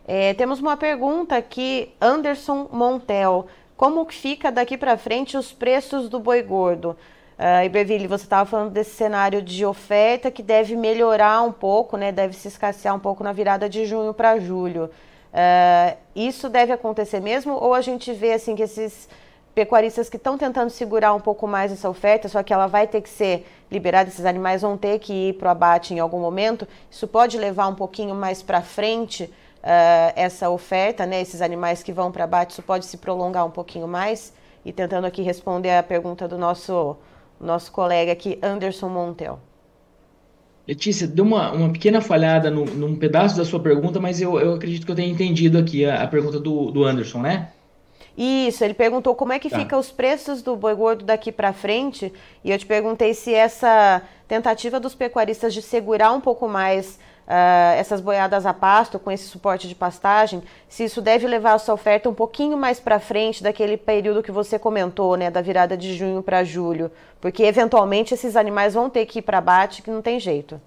É, 0.06 0.34
temos 0.34 0.60
uma 0.60 0.76
pergunta 0.76 1.38
aqui, 1.38 1.90
Anderson 2.02 2.70
Montel. 2.72 3.48
Como 3.78 4.06
fica 4.12 4.52
daqui 4.52 4.78
para 4.78 4.98
frente 4.98 5.38
os 5.38 5.52
preços 5.52 6.10
do 6.10 6.20
boi 6.20 6.42
gordo? 6.42 6.98
Uh, 7.38 7.66
Iberville, 7.66 8.08
você 8.08 8.24
estava 8.24 8.50
falando 8.50 8.72
desse 8.72 8.92
cenário 8.92 9.42
de 9.42 9.66
oferta 9.66 10.32
que 10.32 10.42
deve 10.42 10.76
melhorar 10.76 11.42
um 11.42 11.52
pouco, 11.52 11.98
né? 11.98 12.12
Deve 12.12 12.34
se 12.34 12.48
escassear 12.48 12.96
um 12.96 13.00
pouco 13.00 13.24
na 13.24 13.34
virada 13.34 13.68
de 13.68 13.86
junho 13.86 14.14
para 14.14 14.40
julho. 14.40 14.90
Uh, 15.34 15.98
isso 16.16 16.48
deve 16.48 16.72
acontecer 16.72 17.20
mesmo? 17.20 17.54
Ou 17.54 17.74
a 17.74 17.82
gente 17.82 18.14
vê 18.14 18.32
assim 18.32 18.56
que 18.56 18.64
esses 18.64 19.10
pecuaristas 19.54 20.10
que 20.10 20.16
estão 20.16 20.38
tentando 20.38 20.70
segurar 20.70 21.14
um 21.14 21.20
pouco 21.20 21.46
mais 21.46 21.74
essa 21.74 21.90
oferta, 21.90 22.30
só 22.30 22.42
que 22.42 22.54
ela 22.54 22.68
vai 22.68 22.88
ter 22.88 23.02
que 23.02 23.10
ser 23.10 23.46
liberada, 23.70 24.10
esses 24.10 24.26
animais 24.26 24.62
vão 24.62 24.78
ter 24.78 25.00
que 25.00 25.30
ir 25.30 25.34
para 25.34 25.48
o 25.48 25.52
abate 25.52 25.94
em 25.94 26.00
algum 26.00 26.20
momento, 26.20 26.68
isso 26.92 27.08
pode 27.08 27.38
levar 27.38 27.68
um 27.68 27.76
pouquinho 27.76 28.14
mais 28.16 28.42
para 28.42 28.62
frente 28.62 29.24
uh, 29.24 30.14
essa 30.16 30.50
oferta, 30.50 31.06
né? 31.06 31.22
Esses 31.22 31.42
animais 31.42 31.84
que 31.84 31.92
vão 31.92 32.14
para 32.14 32.24
abate, 32.24 32.54
isso 32.54 32.62
pode 32.62 32.86
se 32.86 32.96
prolongar 32.96 33.46
um 33.46 33.52
pouquinho 33.52 33.90
mais? 33.90 34.34
E 34.64 34.72
tentando 34.72 35.06
aqui 35.06 35.22
responder 35.22 35.76
a 35.76 35.84
pergunta 35.84 36.30
do 36.30 36.38
nosso 36.38 36.98
nosso 37.40 37.72
colega 37.72 38.12
aqui, 38.12 38.40
Anderson 38.42 38.90
Montel. 38.90 39.40
Letícia, 40.68 41.08
deu 41.08 41.24
uma, 41.24 41.52
uma 41.52 41.70
pequena 41.72 42.02
falhada 42.02 42.50
no, 42.50 42.66
num 42.66 42.96
pedaço 42.96 43.38
da 43.38 43.46
sua 43.46 43.60
pergunta, 43.60 44.00
mas 44.00 44.20
eu, 44.20 44.40
eu 44.40 44.56
acredito 44.56 44.86
que 44.86 44.92
eu 44.92 44.96
tenha 44.96 45.12
entendido 45.12 45.58
aqui 45.60 45.86
a, 45.86 46.02
a 46.02 46.08
pergunta 46.08 46.40
do, 46.40 46.72
do 46.72 46.84
Anderson, 46.84 47.22
né? 47.22 47.50
Isso, 48.18 48.64
ele 48.64 48.74
perguntou 48.74 49.14
como 49.14 49.34
é 49.34 49.40
que 49.40 49.50
tá. 49.50 49.60
fica 49.60 49.78
os 49.78 49.92
preços 49.92 50.42
do 50.42 50.56
boi 50.56 50.74
gordo 50.74 51.04
daqui 51.04 51.32
para 51.32 51.54
frente, 51.54 52.12
e 52.44 52.50
eu 52.50 52.58
te 52.58 52.66
perguntei 52.66 53.14
se 53.14 53.34
essa 53.34 54.02
tentativa 54.28 54.80
dos 54.80 54.96
pecuaristas 54.96 55.54
de 55.54 55.62
segurar 55.62 56.14
um 56.14 56.22
pouco 56.22 56.48
mais 56.48 56.98
uh, 57.28 57.78
essas 57.78 58.02
boiadas 58.02 58.46
a 58.46 58.54
pasto 58.54 59.00
com 59.00 59.12
esse 59.12 59.26
suporte 59.26 59.68
de 59.68 59.76
pastagem, 59.76 60.42
se 60.68 60.84
isso 60.84 61.02
deve 61.02 61.28
levar 61.28 61.54
a 61.54 61.60
sua 61.60 61.74
oferta 61.74 62.10
um 62.10 62.14
pouquinho 62.14 62.58
mais 62.58 62.80
para 62.80 63.00
frente 63.00 63.44
daquele 63.44 63.78
período 63.78 64.24
que 64.24 64.32
você 64.32 64.58
comentou, 64.58 65.16
né, 65.16 65.30
da 65.30 65.42
virada 65.42 65.76
de 65.76 65.94
junho 65.96 66.22
para 66.22 66.44
julho, 66.44 66.92
porque 67.20 67.44
eventualmente 67.44 68.14
esses 68.14 68.36
animais 68.36 68.74
vão 68.74 68.90
ter 68.90 69.06
que 69.06 69.20
ir 69.20 69.22
para 69.22 69.40
abate, 69.40 69.82
que 69.82 69.92
não 69.92 70.02
tem 70.02 70.20
jeito. 70.20 70.60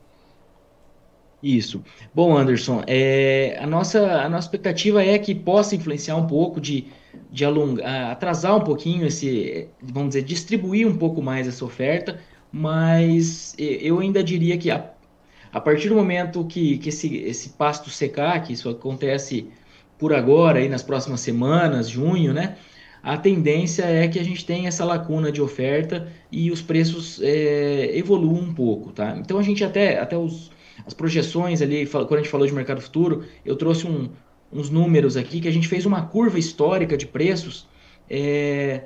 Isso. 1.41 1.85
Bom, 2.13 2.37
Anderson, 2.37 2.83
é, 2.87 3.57
a, 3.61 3.67
nossa, 3.67 4.23
a 4.23 4.29
nossa 4.29 4.47
expectativa 4.47 5.05
é 5.05 5.17
que 5.19 5.35
possa 5.35 5.77
influenciar 5.77 6.17
um 6.17 6.27
pouco 6.27 6.61
de, 6.61 6.89
de 7.31 7.45
alongar, 7.45 8.11
atrasar 8.11 8.57
um 8.57 8.61
pouquinho 8.61 9.07
esse, 9.07 9.69
vamos 9.81 10.11
dizer, 10.11 10.23
distribuir 10.23 10.89
um 10.89 10.99
pouco 10.99 11.23
mais 11.23 11.47
essa 11.47 11.65
oferta, 11.65 12.21
mas 12.51 13.55
eu 13.57 14.01
ainda 14.01 14.25
diria 14.25 14.59
que 14.59 14.69
a 14.69 14.91
a 15.53 15.61
partir 15.61 15.89
do 15.89 15.95
momento 15.95 16.45
que, 16.45 16.79
que 16.79 16.89
esse, 16.89 17.17
esse 17.17 17.51
pasto 17.51 17.91
secar, 17.91 18.43
que 18.43 18.53
isso 18.53 18.69
acontece 18.69 19.49
por 19.99 20.13
agora, 20.13 20.59
aí 20.59 20.69
nas 20.69 20.83
próximas 20.83 21.21
semanas, 21.21 21.89
junho, 21.89 22.33
né? 22.33 22.57
A 23.03 23.17
tendência 23.17 23.85
é 23.85 24.07
que 24.09 24.19
a 24.19 24.25
gente 24.25 24.45
tenha 24.45 24.69
essa 24.69 24.85
lacuna 24.85 25.33
de 25.33 25.41
oferta 25.41 26.09
e 26.31 26.51
os 26.51 26.61
preços 26.61 27.21
é, 27.23 27.97
evoluam 27.97 28.43
um 28.43 28.55
pouco, 28.55 28.93
tá? 28.93 29.17
Então 29.19 29.39
a 29.39 29.43
gente 29.43 29.65
até, 29.65 29.99
até 29.99 30.17
os, 30.17 30.51
as 30.87 30.95
projeções 30.95 31.63
ali, 31.63 31.87
quando 31.87 32.15
a 32.15 32.19
gente 32.19 32.29
falou 32.29 32.47
de 32.47 32.53
mercado 32.53 32.81
futuro, 32.81 33.25
eu 33.45 33.57
trouxe 33.57 33.87
um, 33.87 34.11
uns 34.53 34.69
números 34.69 35.17
aqui 35.17 35.41
que 35.41 35.49
a 35.49 35.53
gente 35.53 35.69
fez 35.69 35.87
uma 35.87 36.03
curva 36.03 36.39
histórica 36.39 36.97
de 36.97 37.07
preços 37.07 37.67
é, 38.11 38.83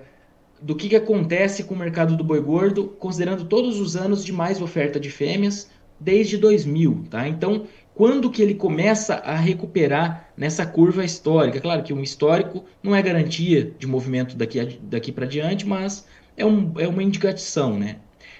do 0.60 0.76
que, 0.76 0.88
que 0.88 0.96
acontece 0.96 1.64
com 1.64 1.74
o 1.74 1.78
mercado 1.78 2.16
do 2.16 2.22
boi 2.22 2.40
gordo, 2.40 2.88
considerando 2.98 3.44
todos 3.44 3.80
os 3.80 3.96
anos 3.96 4.24
de 4.24 4.32
mais 4.32 4.60
oferta 4.60 5.00
de 5.00 5.10
fêmeas, 5.10 5.70
desde 6.02 6.36
2000, 6.36 7.04
tá? 7.10 7.28
Então, 7.28 7.66
quando 7.94 8.30
que 8.30 8.42
ele 8.42 8.54
começa 8.54 9.14
a 9.16 9.36
recuperar 9.36 10.32
nessa 10.36 10.64
curva 10.64 11.04
histórica. 11.04 11.60
Claro 11.60 11.82
que 11.82 11.92
um 11.92 12.02
histórico 12.02 12.64
não 12.82 12.94
é 12.94 13.02
garantia 13.02 13.72
de 13.78 13.86
movimento 13.86 14.36
daqui, 14.36 14.78
daqui 14.82 15.12
para 15.12 15.26
diante, 15.26 15.66
mas 15.66 16.06
é, 16.36 16.44
um, 16.44 16.72
é 16.78 16.88
uma 16.88 17.02
indicação, 17.02 17.78
né? 17.78 17.96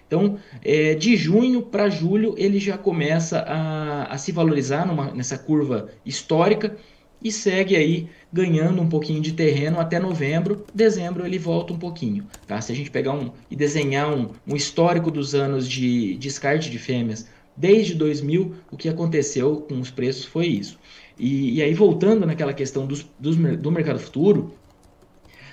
Então, 0.07 0.39
é, 0.63 0.95
de 0.95 1.17
junho 1.17 1.63
para 1.63 1.89
julho, 1.89 2.35
ele 2.37 2.59
já 2.59 2.77
começa 2.77 3.39
a, 3.41 4.13
a 4.13 4.19
se 4.19 4.31
valorizar 4.31 4.87
numa, 4.87 5.11
nessa 5.11 5.39
curva 5.39 5.89
histórica 6.05 6.77
e 7.25 7.31
segue 7.31 7.77
aí 7.77 8.09
ganhando 8.33 8.83
um 8.83 8.89
pouquinho 8.89 9.23
de 9.23 9.33
terreno 9.33 9.81
até 9.81 9.99
novembro. 9.99 10.67
Dezembro 10.75 11.25
ele 11.25 11.39
volta 11.39 11.73
um 11.73 11.79
pouquinho. 11.79 12.27
Tá? 12.47 12.61
Se 12.61 12.73
a 12.73 12.75
gente 12.75 12.91
pegar 12.91 13.13
um 13.13 13.31
e 13.51 13.57
desenhar 13.57 14.13
um, 14.13 14.31
um 14.47 14.57
histórico 14.57 15.11
dos 15.11 15.35
anos 15.35 15.69
de 15.69 16.17
descarte 16.17 16.69
de 16.69 16.79
fêmeas 16.79 17.27
desde 17.57 17.95
2000, 17.95 18.55
o 18.71 18.77
que 18.77 18.89
aconteceu 18.89 19.57
com 19.69 19.81
os 19.81 19.91
preços 19.91 20.25
foi 20.25 20.47
isso. 20.47 20.79
E, 21.19 21.57
e 21.57 21.63
aí, 21.63 21.75
voltando 21.75 22.27
naquela 22.27 22.53
questão 22.53 22.87
dos, 22.87 23.07
dos, 23.19 23.37
do 23.37 23.71
mercado 23.71 23.99
futuro, 23.99 24.55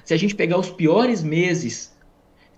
se 0.03 0.13
a 0.13 0.17
gente 0.17 0.35
pegar 0.35 0.57
os 0.57 0.69
piores 0.69 1.21
meses 1.21 1.93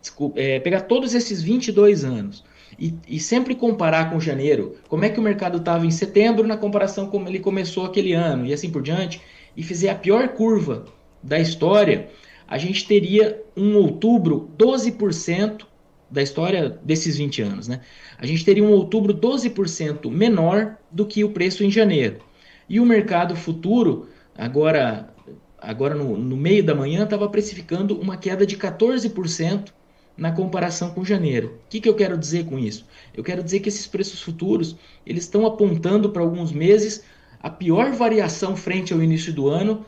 desculpa, 0.01 0.39
é, 0.39 0.59
pegar 0.59 0.81
todos 0.81 1.13
esses 1.13 1.41
22 1.41 2.03
anos 2.03 2.43
e, 2.79 2.93
e, 3.07 3.19
sempre 3.19 3.53
comparar 3.53 4.09
com 4.09 4.19
janeiro, 4.19 4.77
como 4.87 5.05
é 5.05 5.09
que 5.09 5.19
o 5.19 5.23
mercado 5.23 5.57
estava 5.57 5.85
em 5.85 5.91
setembro 5.91 6.47
na 6.47 6.57
comparação 6.57 7.05
com 7.05 7.11
como 7.11 7.29
ele 7.29 7.39
começou 7.39 7.85
aquele 7.85 8.13
ano 8.13 8.45
e 8.45 8.53
assim 8.53 8.71
por 8.71 8.81
diante, 8.81 9.21
e 9.55 9.61
fizer 9.61 9.89
a 9.89 9.95
pior 9.95 10.29
curva 10.29 10.85
da 11.21 11.39
história, 11.39 12.09
a 12.47 12.57
gente 12.57 12.87
teria 12.87 13.43
um 13.55 13.75
outubro 13.75 14.49
12% 14.57 15.65
da 16.11 16.21
história 16.21 16.77
desses 16.83 17.17
20 17.17 17.41
anos, 17.41 17.67
né? 17.67 17.81
A 18.17 18.25
gente 18.25 18.43
teria 18.43 18.63
um 18.63 18.71
outubro 18.71 19.13
12% 19.13 20.11
menor 20.11 20.77
do 20.91 21.05
que 21.05 21.23
o 21.23 21.31
preço 21.31 21.63
em 21.63 21.71
janeiro. 21.71 22.19
E 22.67 22.79
o 22.79 22.85
mercado 22.85 23.35
futuro, 23.35 24.09
agora, 24.37 25.13
agora 25.57 25.95
no, 25.95 26.17
no 26.17 26.35
meio 26.35 26.63
da 26.63 26.75
manhã, 26.75 27.05
estava 27.05 27.29
precificando 27.29 27.99
uma 27.99 28.17
queda 28.17 28.45
de 28.45 28.57
14% 28.57 29.71
na 30.17 30.31
comparação 30.31 30.91
com 30.91 31.03
janeiro. 31.03 31.59
O 31.65 31.69
que, 31.69 31.79
que 31.79 31.89
eu 31.89 31.95
quero 31.95 32.17
dizer 32.17 32.45
com 32.45 32.59
isso? 32.59 32.85
Eu 33.13 33.23
quero 33.23 33.41
dizer 33.41 33.61
que 33.61 33.69
esses 33.69 33.87
preços 33.87 34.21
futuros 34.21 34.75
eles 35.05 35.23
estão 35.23 35.45
apontando 35.45 36.09
para 36.09 36.21
alguns 36.21 36.51
meses 36.51 37.03
a 37.39 37.49
pior 37.49 37.91
variação 37.93 38.55
frente 38.55 38.93
ao 38.93 39.01
início 39.01 39.33
do 39.33 39.47
ano 39.47 39.85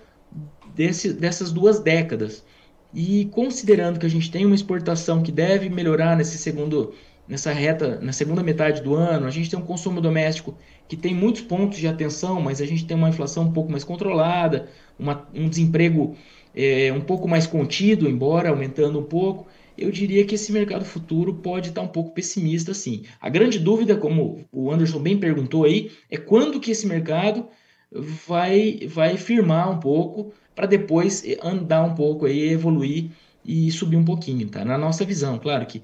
desse, 0.73 1.13
dessas 1.13 1.51
duas 1.51 1.79
décadas. 1.79 2.43
E 2.93 3.25
considerando 3.25 3.99
que 3.99 4.05
a 4.05 4.09
gente 4.09 4.29
tem 4.29 4.45
uma 4.45 4.55
exportação 4.55 5.23
que 5.23 5.31
deve 5.31 5.69
melhorar 5.69 6.15
nesse 6.15 6.37
segundo, 6.37 6.93
nessa 7.27 7.51
reta, 7.51 7.99
na 8.01 8.13
segunda 8.13 8.43
metade 8.43 8.81
do 8.81 8.93
ano, 8.93 9.25
a 9.25 9.31
gente 9.31 9.49
tem 9.49 9.57
um 9.57 9.65
consumo 9.65 9.99
doméstico 9.99 10.55
que 10.87 10.95
tem 10.95 11.13
muitos 11.15 11.41
pontos 11.41 11.79
de 11.79 11.87
atenção, 11.87 12.39
mas 12.41 12.61
a 12.61 12.65
gente 12.65 12.85
tem 12.85 12.95
uma 12.95 13.09
inflação 13.09 13.45
um 13.45 13.51
pouco 13.51 13.71
mais 13.71 13.83
controlada, 13.83 14.67
uma, 14.99 15.27
um 15.33 15.49
desemprego 15.49 16.15
é, 16.55 16.93
um 16.93 17.01
pouco 17.01 17.27
mais 17.27 17.47
contido, 17.47 18.07
embora 18.07 18.49
aumentando 18.49 18.99
um 18.99 19.03
pouco 19.03 19.47
eu 19.77 19.91
diria 19.91 20.25
que 20.25 20.35
esse 20.35 20.51
mercado 20.51 20.85
futuro 20.85 21.33
pode 21.35 21.69
estar 21.69 21.81
um 21.81 21.87
pouco 21.87 22.11
pessimista, 22.11 22.73
sim. 22.73 23.03
A 23.19 23.29
grande 23.29 23.57
dúvida, 23.57 23.97
como 23.97 24.45
o 24.51 24.71
Anderson 24.71 24.99
bem 24.99 25.17
perguntou 25.17 25.63
aí, 25.63 25.91
é 26.09 26.17
quando 26.17 26.59
que 26.59 26.71
esse 26.71 26.85
mercado 26.85 27.47
vai, 27.93 28.79
vai 28.87 29.17
firmar 29.17 29.69
um 29.69 29.79
pouco 29.79 30.33
para 30.55 30.65
depois 30.65 31.23
andar 31.41 31.83
um 31.83 31.95
pouco 31.95 32.25
aí, 32.25 32.49
evoluir 32.49 33.11
e 33.45 33.71
subir 33.71 33.97
um 33.97 34.05
pouquinho, 34.05 34.49
tá? 34.49 34.63
Na 34.63 34.77
nossa 34.77 35.03
visão, 35.03 35.37
claro 35.37 35.65
que 35.65 35.81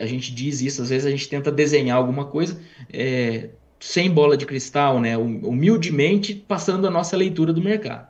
a 0.00 0.06
gente 0.06 0.34
diz 0.34 0.60
isso, 0.60 0.82
às 0.82 0.88
vezes 0.88 1.06
a 1.06 1.10
gente 1.10 1.28
tenta 1.28 1.52
desenhar 1.52 1.98
alguma 1.98 2.24
coisa 2.24 2.60
é, 2.92 3.50
sem 3.78 4.10
bola 4.10 4.36
de 4.36 4.46
cristal, 4.46 5.00
né? 5.00 5.16
Humildemente 5.16 6.34
passando 6.34 6.86
a 6.86 6.90
nossa 6.90 7.16
leitura 7.16 7.52
do 7.52 7.60
mercado. 7.60 8.08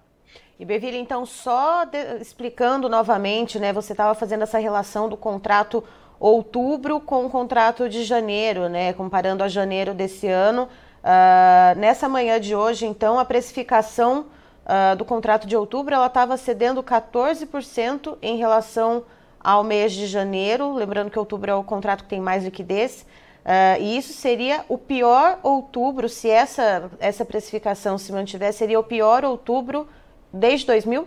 E 0.58 0.64
Beville, 0.64 0.96
então, 0.96 1.26
só 1.26 1.84
de, 1.84 1.98
explicando 2.20 2.88
novamente, 2.88 3.58
né? 3.58 3.72
Você 3.72 3.92
estava 3.92 4.14
fazendo 4.14 4.42
essa 4.42 4.58
relação 4.58 5.08
do 5.08 5.16
contrato 5.16 5.84
outubro 6.18 6.98
com 6.98 7.26
o 7.26 7.30
contrato 7.30 7.88
de 7.88 8.04
janeiro, 8.04 8.68
né? 8.68 8.92
Comparando 8.92 9.42
a 9.42 9.48
janeiro 9.48 9.92
desse 9.92 10.28
ano. 10.28 10.68
Uh, 11.06 11.78
nessa 11.78 12.08
manhã 12.08 12.40
de 12.40 12.52
hoje, 12.52 12.84
então, 12.84 13.16
a 13.16 13.24
precificação 13.24 14.26
uh, 14.64 14.96
do 14.96 15.04
contrato 15.04 15.46
de 15.46 15.56
outubro 15.56 15.94
ela 15.94 16.08
estava 16.08 16.36
cedendo 16.36 16.82
14% 16.82 18.18
em 18.20 18.36
relação 18.38 19.04
ao 19.38 19.62
mês 19.62 19.92
de 19.92 20.08
janeiro. 20.08 20.74
Lembrando 20.74 21.08
que 21.08 21.18
outubro 21.18 21.48
é 21.48 21.54
o 21.54 21.62
contrato 21.62 22.02
que 22.02 22.10
tem 22.10 22.20
mais 22.20 22.42
liquidez. 22.42 23.06
Uh, 23.44 23.80
e 23.80 23.96
isso 23.96 24.14
seria 24.14 24.64
o 24.68 24.76
pior 24.76 25.38
outubro, 25.44 26.08
se 26.08 26.28
essa, 26.28 26.90
essa 26.98 27.24
precificação 27.24 27.96
se 27.96 28.10
mantiver, 28.10 28.52
seria 28.52 28.80
o 28.80 28.82
pior 28.82 29.24
outubro 29.24 29.86
desde 30.32 30.66
2000? 30.66 31.06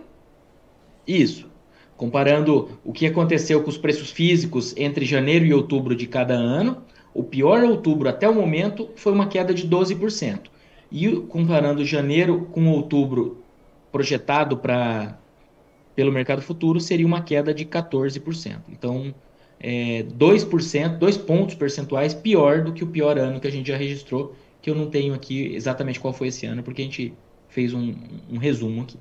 Isso. 1.06 1.50
Comparando 1.94 2.80
o 2.82 2.94
que 2.94 3.06
aconteceu 3.06 3.62
com 3.62 3.68
os 3.68 3.76
preços 3.76 4.10
físicos 4.10 4.74
entre 4.78 5.04
janeiro 5.04 5.44
e 5.44 5.52
outubro 5.52 5.94
de 5.94 6.06
cada 6.06 6.32
ano, 6.32 6.82
o 7.12 7.22
pior 7.22 7.62
outubro 7.64 8.08
até 8.08 8.28
o 8.28 8.34
momento 8.34 8.90
foi 8.96 9.12
uma 9.12 9.26
queda 9.26 9.52
de 9.52 9.68
12%. 9.68 10.48
E 10.90 11.08
comparando 11.28 11.84
janeiro 11.84 12.48
com 12.52 12.68
outubro 12.68 13.42
projetado 13.92 14.56
para 14.56 15.18
pelo 15.94 16.12
mercado 16.12 16.40
futuro, 16.40 16.80
seria 16.80 17.06
uma 17.06 17.20
queda 17.20 17.52
de 17.52 17.64
14%. 17.64 18.60
Então, 18.70 19.14
é, 19.60 20.02
2%, 20.04 20.98
2 20.98 21.16
pontos 21.18 21.54
percentuais 21.56 22.14
pior 22.14 22.62
do 22.62 22.72
que 22.72 22.82
o 22.82 22.86
pior 22.86 23.18
ano 23.18 23.40
que 23.40 23.46
a 23.46 23.50
gente 23.50 23.68
já 23.68 23.76
registrou, 23.76 24.34
que 24.62 24.70
eu 24.70 24.74
não 24.74 24.88
tenho 24.88 25.12
aqui 25.12 25.54
exatamente 25.54 26.00
qual 26.00 26.14
foi 26.14 26.28
esse 26.28 26.46
ano, 26.46 26.62
porque 26.62 26.80
a 26.80 26.84
gente 26.84 27.12
fez 27.48 27.74
um, 27.74 27.94
um 28.30 28.38
resumo 28.38 28.82
aqui. 28.82 28.96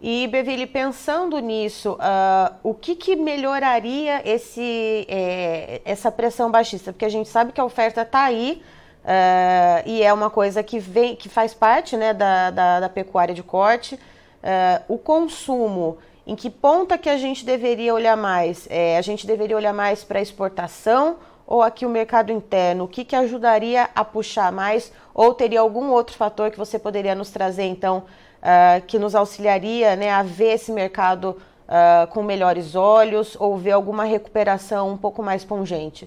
E, 0.00 0.28
Beville, 0.28 0.66
pensando 0.66 1.38
nisso, 1.40 1.94
uh, 1.94 2.54
o 2.62 2.72
que, 2.72 2.94
que 2.94 3.16
melhoraria 3.16 4.22
esse, 4.24 5.04
é, 5.08 5.80
essa 5.84 6.10
pressão 6.12 6.50
baixista? 6.50 6.92
Porque 6.92 7.04
a 7.04 7.08
gente 7.08 7.28
sabe 7.28 7.50
que 7.50 7.60
a 7.60 7.64
oferta 7.64 8.02
está 8.02 8.22
aí 8.22 8.62
uh, 9.04 9.82
e 9.84 10.02
é 10.02 10.12
uma 10.12 10.30
coisa 10.30 10.62
que, 10.62 10.78
vem, 10.78 11.16
que 11.16 11.28
faz 11.28 11.52
parte 11.52 11.96
né, 11.96 12.14
da, 12.14 12.50
da, 12.52 12.80
da 12.80 12.88
pecuária 12.88 13.34
de 13.34 13.42
corte. 13.42 13.96
Uh, 13.96 14.94
o 14.94 14.98
consumo, 14.98 15.98
em 16.24 16.36
que 16.36 16.48
ponta 16.48 16.96
que 16.96 17.08
a 17.08 17.16
gente 17.16 17.44
deveria 17.44 17.92
olhar 17.92 18.16
mais? 18.16 18.68
A 18.96 19.00
gente 19.00 19.26
deveria 19.26 19.56
olhar 19.56 19.72
mais 19.72 20.04
para 20.04 20.20
exportação 20.20 21.16
ou 21.48 21.62
aqui 21.62 21.86
o 21.86 21.88
mercado 21.88 22.30
interno? 22.30 22.84
O 22.84 22.88
que, 22.88 23.06
que 23.06 23.16
ajudaria 23.16 23.88
a 23.96 24.04
puxar 24.04 24.52
mais? 24.52 24.92
Ou 25.14 25.32
teria 25.32 25.60
algum 25.60 25.88
outro 25.90 26.14
fator 26.14 26.50
que 26.50 26.58
você 26.58 26.78
poderia 26.78 27.14
nos 27.14 27.30
trazer, 27.30 27.64
então, 27.64 28.04
uh, 28.42 28.86
que 28.86 28.98
nos 28.98 29.14
auxiliaria 29.14 29.96
né, 29.96 30.10
a 30.10 30.22
ver 30.22 30.52
esse 30.52 30.70
mercado 30.70 31.38
uh, 31.66 32.06
com 32.08 32.22
melhores 32.22 32.74
olhos 32.74 33.34
ou 33.40 33.56
ver 33.56 33.70
alguma 33.70 34.04
recuperação 34.04 34.90
um 34.90 34.98
pouco 34.98 35.22
mais 35.22 35.42
pungente? 35.42 36.06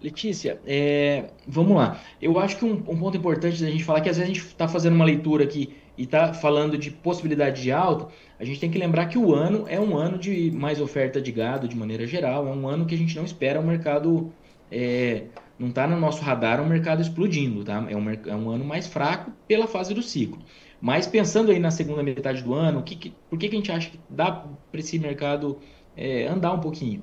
Letícia, 0.00 0.60
é, 0.64 1.24
vamos 1.48 1.76
lá. 1.76 1.98
Eu 2.22 2.38
acho 2.38 2.56
que 2.56 2.64
um, 2.64 2.74
um, 2.74 2.96
ponto 2.96 3.16
importante 3.16 3.60
da 3.60 3.68
gente 3.68 3.82
falar 3.82 3.98
é 3.98 4.02
que 4.02 4.10
às 4.10 4.18
vezes 4.18 4.30
a 4.30 4.34
gente 4.34 4.46
está 4.46 4.68
fazendo 4.68 4.94
uma 4.94 5.04
leitura 5.04 5.42
aqui 5.42 5.74
e 5.96 6.04
está 6.04 6.34
falando 6.34 6.76
de 6.76 6.90
possibilidade 6.90 7.62
de 7.62 7.70
alta, 7.70 8.08
a 8.38 8.44
gente 8.44 8.60
tem 8.60 8.70
que 8.70 8.78
lembrar 8.78 9.06
que 9.06 9.16
o 9.16 9.32
ano 9.32 9.64
é 9.68 9.78
um 9.80 9.96
ano 9.96 10.18
de 10.18 10.50
mais 10.50 10.80
oferta 10.80 11.20
de 11.20 11.30
gado 11.30 11.68
de 11.68 11.76
maneira 11.76 12.06
geral, 12.06 12.46
é 12.46 12.50
um 12.50 12.66
ano 12.66 12.84
que 12.84 12.94
a 12.94 12.98
gente 12.98 13.16
não 13.16 13.24
espera 13.24 13.60
o 13.60 13.66
mercado, 13.66 14.32
é, 14.70 15.24
não 15.58 15.68
está 15.68 15.86
no 15.86 15.98
nosso 15.98 16.22
radar 16.22 16.60
o 16.60 16.66
mercado 16.66 17.00
explodindo, 17.00 17.64
tá? 17.64 17.86
É 17.88 17.96
um, 17.96 18.10
é 18.10 18.34
um 18.34 18.50
ano 18.50 18.64
mais 18.64 18.86
fraco 18.86 19.32
pela 19.46 19.66
fase 19.66 19.94
do 19.94 20.02
ciclo. 20.02 20.42
Mas 20.80 21.06
pensando 21.06 21.50
aí 21.50 21.58
na 21.58 21.70
segunda 21.70 22.02
metade 22.02 22.42
do 22.42 22.52
ano, 22.52 22.82
que, 22.82 22.96
que, 22.96 23.14
por 23.30 23.38
que, 23.38 23.48
que 23.48 23.54
a 23.54 23.58
gente 23.58 23.72
acha 23.72 23.90
que 23.90 23.98
dá 24.10 24.32
para 24.70 24.80
esse 24.80 24.98
mercado 24.98 25.58
é, 25.96 26.26
andar 26.26 26.52
um 26.52 26.60
pouquinho? 26.60 27.02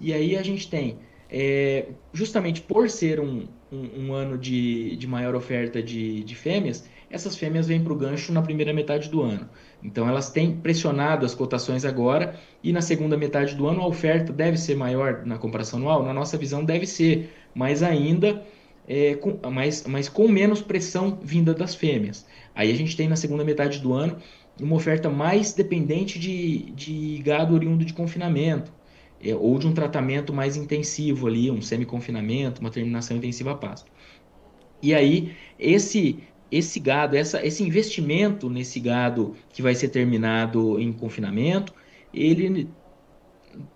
E 0.00 0.12
aí 0.12 0.36
a 0.36 0.42
gente 0.42 0.68
tem, 0.68 0.98
é, 1.30 1.86
justamente 2.12 2.60
por 2.60 2.90
ser 2.90 3.20
um, 3.20 3.46
um, 3.70 4.06
um, 4.06 4.12
ano 4.12 4.36
de, 4.36 4.96
de 4.96 5.06
maior 5.06 5.34
oferta 5.34 5.82
de, 5.82 6.24
de 6.24 6.34
fêmeas, 6.34 6.88
essas 7.10 7.36
fêmeas 7.36 7.66
vêm 7.66 7.82
para 7.82 7.92
o 7.92 7.96
gancho 7.96 8.32
na 8.32 8.40
primeira 8.40 8.72
metade 8.72 9.08
do 9.08 9.20
ano. 9.20 9.48
Então 9.82 10.08
elas 10.08 10.30
têm 10.30 10.56
pressionado 10.56 11.26
as 11.26 11.34
cotações 11.34 11.84
agora 11.84 12.38
e 12.62 12.72
na 12.72 12.80
segunda 12.80 13.16
metade 13.16 13.54
do 13.56 13.66
ano 13.66 13.80
a 13.80 13.86
oferta 13.86 14.32
deve 14.32 14.56
ser 14.56 14.76
maior 14.76 15.26
na 15.26 15.36
comparação 15.36 15.80
anual? 15.80 16.04
Na 16.04 16.14
nossa 16.14 16.38
visão 16.38 16.64
deve 16.64 16.86
ser, 16.86 17.32
mas 17.54 17.82
ainda 17.82 18.44
é, 18.86 19.14
com, 19.14 19.38
mas, 19.50 19.84
mas 19.86 20.08
com 20.08 20.28
menos 20.28 20.62
pressão 20.62 21.18
vinda 21.22 21.52
das 21.52 21.74
fêmeas. 21.74 22.26
Aí 22.54 22.70
a 22.70 22.74
gente 22.74 22.96
tem 22.96 23.08
na 23.08 23.16
segunda 23.16 23.44
metade 23.44 23.80
do 23.80 23.92
ano 23.92 24.16
uma 24.60 24.76
oferta 24.76 25.08
mais 25.08 25.52
dependente 25.52 26.18
de, 26.18 26.70
de 26.72 27.18
gado 27.24 27.54
oriundo 27.54 27.84
de 27.84 27.92
confinamento, 27.92 28.72
é, 29.22 29.34
ou 29.34 29.58
de 29.58 29.66
um 29.66 29.72
tratamento 29.72 30.32
mais 30.32 30.56
intensivo 30.56 31.26
ali, 31.26 31.50
um 31.50 31.62
semi-confinamento, 31.62 32.60
uma 32.60 32.70
terminação 32.70 33.16
intensiva 33.16 33.52
a 33.52 33.54
pasto. 33.54 33.90
E 34.82 34.94
aí, 34.94 35.34
esse 35.58 36.18
esse 36.50 36.80
gado, 36.80 37.16
essa, 37.16 37.44
esse 37.46 37.62
investimento 37.62 38.50
nesse 38.50 38.80
gado 38.80 39.36
que 39.50 39.62
vai 39.62 39.74
ser 39.74 39.88
terminado 39.88 40.78
em 40.80 40.92
confinamento, 40.92 41.72
ele, 42.12 42.68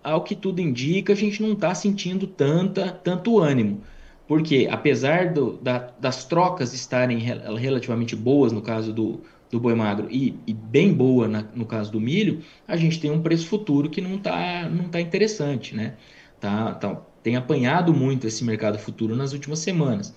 ao 0.03 0.23
que 0.23 0.35
tudo 0.35 0.61
indica, 0.61 1.13
a 1.13 1.15
gente 1.15 1.41
não 1.41 1.53
está 1.53 1.73
sentindo 1.75 2.27
tanta, 2.27 2.91
tanto 2.91 3.39
ânimo. 3.39 3.81
porque 4.27 4.67
apesar 4.71 5.33
do, 5.33 5.57
da, 5.57 5.79
das 5.99 6.25
trocas 6.25 6.73
estarem 6.73 7.19
relativamente 7.19 8.15
boas 8.15 8.51
no 8.51 8.61
caso 8.61 8.93
do, 8.93 9.21
do 9.51 9.59
boi 9.59 9.75
magro 9.75 10.07
e, 10.11 10.37
e 10.47 10.53
bem 10.53 10.93
boa 10.93 11.27
na, 11.27 11.43
no 11.55 11.65
caso 11.65 11.91
do 11.91 11.99
milho, 12.01 12.41
a 12.67 12.75
gente 12.77 12.99
tem 12.99 13.11
um 13.11 13.21
preço 13.21 13.47
futuro 13.47 13.89
que 13.89 14.01
não 14.01 14.15
está 14.15 14.67
não 14.69 14.89
tá 14.89 14.99
interessante, 15.01 15.75
né? 15.75 15.95
Tá, 16.39 16.73
tá, 16.75 16.95
tem 17.23 17.35
apanhado 17.35 17.93
muito 17.93 18.27
esse 18.27 18.43
mercado 18.43 18.77
futuro 18.77 19.15
nas 19.15 19.33
últimas 19.33 19.59
semanas. 19.59 20.13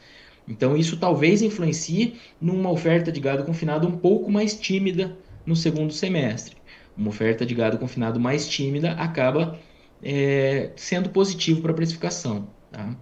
Então 0.48 0.76
isso 0.76 0.96
talvez 0.96 1.42
influencie 1.42 2.14
numa 2.40 2.70
oferta 2.70 3.12
de 3.12 3.20
gado 3.20 3.44
confinado 3.44 3.86
um 3.86 3.96
pouco 3.96 4.30
mais 4.30 4.58
tímida 4.58 5.16
no 5.44 5.54
segundo 5.54 5.92
semestre. 5.92 6.56
Uma 6.96 7.10
oferta 7.10 7.44
de 7.44 7.54
gado 7.54 7.78
confinado 7.78 8.18
mais 8.18 8.48
tímida 8.48 8.92
acaba 8.92 9.58
é, 10.02 10.70
sendo 10.76 11.10
positivo 11.10 11.60
para 11.60 11.72
a 11.72 11.74
precificação. 11.74 12.48
Tá? 12.72 12.96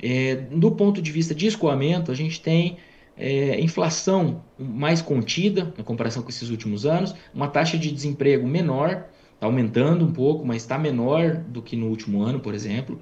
É, 0.00 0.36
do 0.36 0.70
ponto 0.70 1.02
de 1.02 1.10
vista 1.10 1.34
de 1.34 1.46
escoamento, 1.46 2.10
a 2.10 2.14
gente 2.14 2.40
tem 2.40 2.76
é, 3.16 3.60
inflação 3.60 4.42
mais 4.58 5.00
contida 5.00 5.72
na 5.76 5.84
comparação 5.84 6.22
com 6.22 6.28
esses 6.28 6.50
últimos 6.50 6.84
anos, 6.84 7.14
uma 7.32 7.48
taxa 7.48 7.78
de 7.78 7.90
desemprego 7.90 8.46
menor, 8.46 9.06
está 9.34 9.46
aumentando 9.46 10.04
um 10.04 10.12
pouco, 10.12 10.44
mas 10.44 10.62
está 10.62 10.78
menor 10.78 11.36
do 11.36 11.62
que 11.62 11.76
no 11.76 11.88
último 11.88 12.22
ano, 12.22 12.40
por 12.40 12.54
exemplo, 12.54 13.00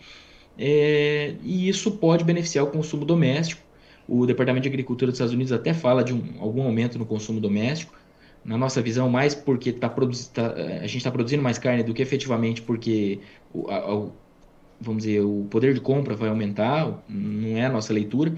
é, 0.59 1.35
e 1.43 1.69
isso 1.69 1.93
pode 1.93 2.25
beneficiar 2.25 2.65
o 2.65 2.71
consumo 2.71 3.05
doméstico. 3.05 3.63
O 4.14 4.26
Departamento 4.26 4.64
de 4.64 4.69
Agricultura 4.69 5.11
dos 5.11 5.16
Estados 5.16 5.33
Unidos 5.33 5.52
até 5.52 5.73
fala 5.73 6.04
de 6.04 6.12
um, 6.12 6.23
algum 6.38 6.61
aumento 6.64 6.99
no 6.99 7.07
consumo 7.07 7.40
doméstico, 7.40 7.95
na 8.45 8.59
nossa 8.59 8.83
visão, 8.83 9.09
mais 9.09 9.35
porque 9.35 9.73
tá 9.73 9.88
tá, 9.88 10.52
a 10.83 10.87
gente 10.87 10.99
está 10.99 11.11
produzindo 11.11 11.42
mais 11.42 11.57
carne 11.57 11.83
do 11.83 11.95
que 11.95 12.02
efetivamente 12.02 12.61
porque 12.61 13.21
o, 13.54 13.71
a, 13.71 14.11
vamos 14.78 15.04
dizer, 15.04 15.21
o 15.21 15.47
poder 15.49 15.73
de 15.73 15.81
compra 15.81 16.14
vai 16.14 16.28
aumentar, 16.28 17.02
não 17.09 17.57
é 17.57 17.64
a 17.64 17.71
nossa 17.71 17.90
leitura. 17.90 18.35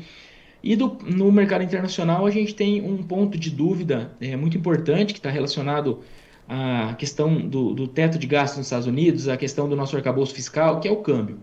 E 0.63 0.77
do, 0.77 0.97
no 1.05 1.33
mercado 1.33 1.65
internacional 1.65 2.25
a 2.25 2.31
gente 2.31 2.55
tem 2.55 2.81
um 2.81 3.03
ponto 3.03 3.37
de 3.37 3.51
dúvida 3.51 4.13
é, 4.21 4.37
muito 4.37 4.57
importante 4.57 5.13
que 5.13 5.19
está 5.19 5.29
relacionado 5.29 6.03
à 6.49 6.95
questão 6.97 7.49
do, 7.49 7.75
do, 7.75 7.89
teto 7.89 8.17
de 8.17 8.29
gastos 8.29 8.59
nos 8.59 8.69
Estados 8.69 8.87
Unidos, 8.87 9.27
a 9.27 9.37
questão 9.37 9.69
do 9.69 9.75
nosso 9.75 9.97
arcabouço 9.97 10.33
fiscal, 10.35 10.79
que 10.79 10.87
é 10.87 10.93
o 10.93 10.99
câmbio. 10.99 11.41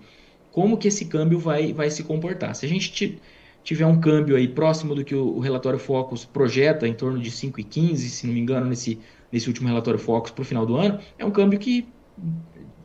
Como 0.54 0.78
que 0.78 0.88
esse 0.88 1.04
câmbio 1.04 1.38
vai, 1.38 1.74
vai 1.74 1.90
se 1.90 2.02
comportar? 2.02 2.56
Se 2.56 2.66
a 2.66 2.70
gente 2.70 3.20
tiver 3.64 3.86
um 3.86 4.00
câmbio 4.00 4.36
aí 4.36 4.48
próximo 4.48 4.96
do 4.96 5.04
que 5.04 5.16
o, 5.16 5.40
relatório 5.40 5.80
Focus 5.80 6.26
projeta, 6.26 6.88
em 6.88 6.94
torno 6.94 7.20
de 7.20 7.30
5,15, 7.32 7.98
se 7.98 8.28
não 8.28 8.34
me 8.34 8.40
engano, 8.40 8.66
nesse, 8.68 9.00
nesse 9.32 9.48
último 9.48 9.68
relatório 9.68 10.00
Focus 10.00 10.32
para 10.32 10.42
o 10.42 10.46
final 10.46 10.66
do 10.66 10.76
ano, 10.76 11.00
é 11.18 11.26
um 11.26 11.32
câmbio 11.32 11.60
que 11.60 11.88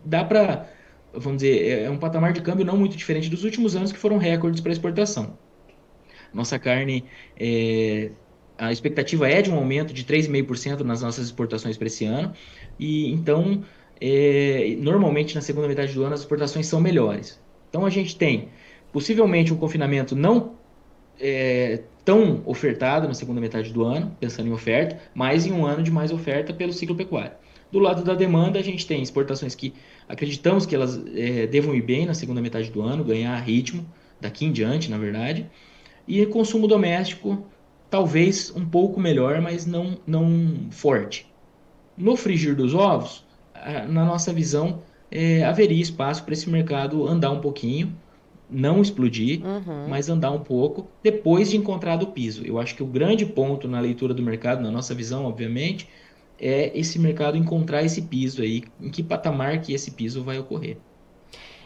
dá 0.04 0.24
para, 0.24 0.68
vamos 1.12 1.42
dizer, 1.42 1.62
é, 1.62 1.82
é 1.84 1.90
um 1.90 1.98
patamar 1.98 2.32
de 2.32 2.40
câmbio 2.40 2.64
não 2.64 2.76
muito 2.76 2.96
diferente 2.96 3.28
dos 3.28 3.44
últimos 3.44 3.74
anos 3.74 3.92
que 3.92 3.98
foram 3.98 4.18
recordes 4.18 4.60
para 4.60 4.72
exportação. 4.72 5.38
Nossa 6.32 6.58
carne, 6.58 7.04
é, 7.38 8.10
a 8.58 8.70
expectativa 8.70 9.28
é 9.28 9.40
de 9.40 9.50
um 9.50 9.56
aumento 9.56 9.92
de 9.92 10.04
3,5% 10.04 10.80
nas 10.80 11.02
nossas 11.02 11.26
exportações 11.26 11.76
para 11.76 11.86
esse 11.86 12.04
ano, 12.04 12.32
e 12.78 13.10
então, 13.10 13.64
é, 14.00 14.76
normalmente 14.78 15.34
na 15.34 15.40
segunda 15.40 15.66
metade 15.66 15.94
do 15.94 16.04
ano 16.04 16.14
as 16.14 16.20
exportações 16.20 16.66
são 16.66 16.80
melhores. 16.80 17.40
Então 17.68 17.84
a 17.84 17.90
gente 17.90 18.16
tem 18.16 18.48
possivelmente 18.92 19.52
um 19.52 19.56
confinamento 19.56 20.14
não 20.14 20.56
é, 21.20 21.82
tão 22.04 22.42
ofertado 22.46 23.08
na 23.08 23.14
segunda 23.14 23.40
metade 23.40 23.72
do 23.72 23.84
ano, 23.84 24.16
pensando 24.20 24.48
em 24.48 24.52
oferta, 24.52 24.98
mas 25.14 25.46
em 25.46 25.52
um 25.52 25.66
ano 25.66 25.82
de 25.82 25.90
mais 25.90 26.12
oferta 26.12 26.52
pelo 26.52 26.72
ciclo 26.72 26.94
pecuário. 26.94 27.32
Do 27.70 27.78
lado 27.78 28.04
da 28.04 28.14
demanda, 28.14 28.58
a 28.58 28.62
gente 28.62 28.86
tem 28.86 29.02
exportações 29.02 29.54
que 29.54 29.74
acreditamos 30.08 30.64
que 30.64 30.74
elas 30.74 31.02
é, 31.14 31.46
devam 31.46 31.74
ir 31.74 31.82
bem 31.82 32.06
na 32.06 32.14
segunda 32.14 32.40
metade 32.40 32.70
do 32.70 32.80
ano, 32.80 33.02
ganhar 33.02 33.36
ritmo 33.40 33.84
daqui 34.20 34.44
em 34.44 34.52
diante, 34.52 34.90
na 34.90 34.98
verdade. 34.98 35.50
E 36.06 36.24
consumo 36.26 36.68
doméstico, 36.68 37.44
talvez 37.90 38.52
um 38.54 38.64
pouco 38.64 39.00
melhor, 39.00 39.40
mas 39.40 39.66
não, 39.66 39.98
não 40.06 40.68
forte. 40.70 41.26
No 41.96 42.16
frigir 42.16 42.54
dos 42.54 42.74
ovos, 42.74 43.24
na 43.88 44.04
nossa 44.04 44.32
visão, 44.32 44.82
é, 45.10 45.44
haveria 45.44 45.82
espaço 45.82 46.22
para 46.24 46.34
esse 46.34 46.48
mercado 46.48 47.06
andar 47.06 47.30
um 47.30 47.40
pouquinho, 47.40 47.96
não 48.48 48.80
explodir, 48.80 49.44
uhum. 49.44 49.88
mas 49.88 50.08
andar 50.08 50.30
um 50.30 50.40
pouco 50.40 50.86
depois 51.02 51.50
de 51.50 51.56
encontrar 51.56 52.00
o 52.02 52.06
piso. 52.08 52.44
Eu 52.44 52.58
acho 52.58 52.74
que 52.74 52.82
o 52.82 52.86
grande 52.86 53.26
ponto 53.26 53.66
na 53.66 53.80
leitura 53.80 54.14
do 54.14 54.22
mercado, 54.22 54.62
na 54.62 54.70
nossa 54.70 54.94
visão, 54.94 55.24
obviamente, 55.24 55.88
é 56.38 56.70
esse 56.78 56.98
mercado 56.98 57.36
encontrar 57.36 57.82
esse 57.82 58.02
piso 58.02 58.42
aí, 58.42 58.62
em 58.80 58.90
que 58.90 59.02
patamar 59.02 59.60
que 59.60 59.72
esse 59.72 59.90
piso 59.90 60.22
vai 60.22 60.38
ocorrer. 60.38 60.76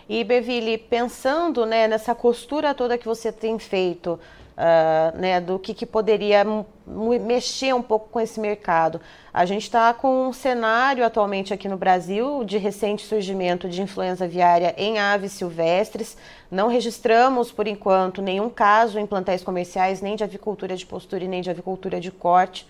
E 0.08 0.24
Beville, 0.24 0.76
pensando 0.76 1.64
né, 1.64 1.86
nessa 1.86 2.14
costura 2.14 2.74
toda 2.74 2.98
que 2.98 3.06
você 3.06 3.30
tem 3.30 3.58
feito, 3.58 4.18
uh, 4.60 5.18
né, 5.18 5.40
do 5.40 5.58
que, 5.58 5.72
que 5.72 5.86
poderia 5.86 6.44
mexer 6.86 7.74
um 7.74 7.80
pouco 7.80 8.10
com 8.10 8.20
esse 8.20 8.38
mercado. 8.38 9.00
A 9.32 9.44
gente 9.46 9.62
está 9.62 9.92
com 9.94 10.28
um 10.28 10.32
cenário 10.32 11.04
atualmente 11.04 11.54
aqui 11.54 11.68
no 11.68 11.76
Brasil 11.76 12.44
de 12.44 12.58
recente 12.58 13.06
surgimento 13.06 13.68
de 13.68 13.80
influenza 13.80 14.24
aviária 14.24 14.74
em 14.76 14.98
aves 14.98 15.32
silvestres. 15.32 16.16
Não 16.50 16.68
registramos, 16.68 17.50
por 17.50 17.66
enquanto, 17.66 18.20
nenhum 18.20 18.50
caso 18.50 18.98
em 18.98 19.06
plantéis 19.06 19.42
comerciais, 19.42 20.02
nem 20.02 20.16
de 20.16 20.24
avicultura 20.24 20.76
de 20.76 20.84
postura 20.84 21.24
e 21.24 21.28
nem 21.28 21.40
de 21.40 21.50
avicultura 21.50 21.98
de 21.98 22.10
corte. 22.10 22.66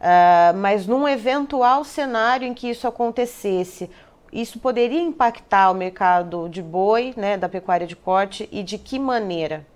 Uh, 0.00 0.56
mas 0.56 0.86
num 0.86 1.06
eventual 1.06 1.84
cenário 1.84 2.46
em 2.46 2.54
que 2.54 2.68
isso 2.68 2.86
acontecesse, 2.86 3.90
isso 4.32 4.58
poderia 4.58 5.00
impactar 5.00 5.70
o 5.70 5.74
mercado 5.74 6.48
de 6.48 6.62
boi, 6.62 7.12
né, 7.16 7.36
da 7.36 7.48
pecuária 7.48 7.86
de 7.86 7.96
corte 7.96 8.48
e 8.50 8.62
de 8.62 8.78
que 8.78 8.98
maneira? 8.98 9.66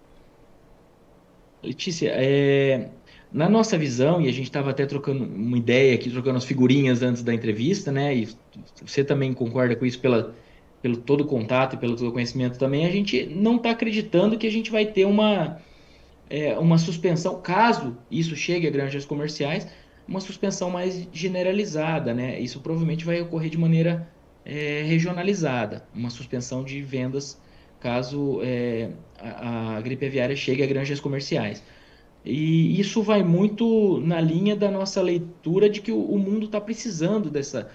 Letícia, 1.64 2.10
é, 2.14 2.88
na 3.32 3.48
nossa 3.48 3.76
visão, 3.76 4.20
e 4.20 4.28
a 4.28 4.32
gente 4.32 4.44
estava 4.44 4.70
até 4.70 4.86
trocando 4.86 5.24
uma 5.24 5.58
ideia 5.58 5.94
aqui, 5.94 6.10
trocando 6.10 6.38
as 6.38 6.44
figurinhas 6.44 7.02
antes 7.02 7.22
da 7.22 7.34
entrevista, 7.34 7.90
né? 7.90 8.14
E 8.14 8.28
você 8.84 9.02
também 9.02 9.32
concorda 9.34 9.74
com 9.74 9.84
isso 9.84 9.98
pela, 9.98 10.34
pelo 10.80 10.96
todo 10.96 11.22
o 11.22 11.26
contato 11.26 11.74
e 11.74 11.76
pelo 11.76 11.96
todo 11.96 12.08
o 12.08 12.12
conhecimento 12.12 12.58
também, 12.58 12.86
a 12.86 12.90
gente 12.90 13.26
não 13.26 13.56
está 13.56 13.70
acreditando 13.70 14.38
que 14.38 14.46
a 14.46 14.50
gente 14.50 14.70
vai 14.70 14.86
ter 14.86 15.04
uma, 15.04 15.58
é, 16.30 16.56
uma 16.58 16.78
suspensão, 16.78 17.40
caso 17.40 17.96
isso 18.10 18.36
chegue 18.36 18.66
a 18.68 18.70
granjas 18.70 19.04
comerciais, 19.04 19.66
uma 20.06 20.20
suspensão 20.20 20.70
mais 20.70 21.08
generalizada, 21.12 22.14
né? 22.14 22.38
Isso 22.38 22.60
provavelmente 22.60 23.04
vai 23.04 23.20
ocorrer 23.20 23.50
de 23.50 23.58
maneira 23.58 24.08
é, 24.44 24.82
regionalizada, 24.82 25.84
uma 25.94 26.10
suspensão 26.10 26.62
de 26.62 26.82
vendas 26.82 27.40
caso 27.84 28.40
é, 28.42 28.92
a, 29.20 29.76
a, 29.76 29.80
gripe 29.82 30.06
aviária 30.06 30.34
chegue 30.34 30.62
a 30.62 30.66
granjas 30.66 31.00
comerciais. 31.00 31.62
E 32.24 32.80
isso 32.80 33.02
vai 33.02 33.22
muito 33.22 34.00
na 34.00 34.18
linha 34.22 34.56
da 34.56 34.70
nossa 34.70 35.02
leitura 35.02 35.68
de 35.68 35.82
que 35.82 35.92
o, 35.92 36.00
o 36.00 36.18
mundo 36.18 36.46
está 36.46 36.58
precisando 36.58 37.28
dessa, 37.28 37.70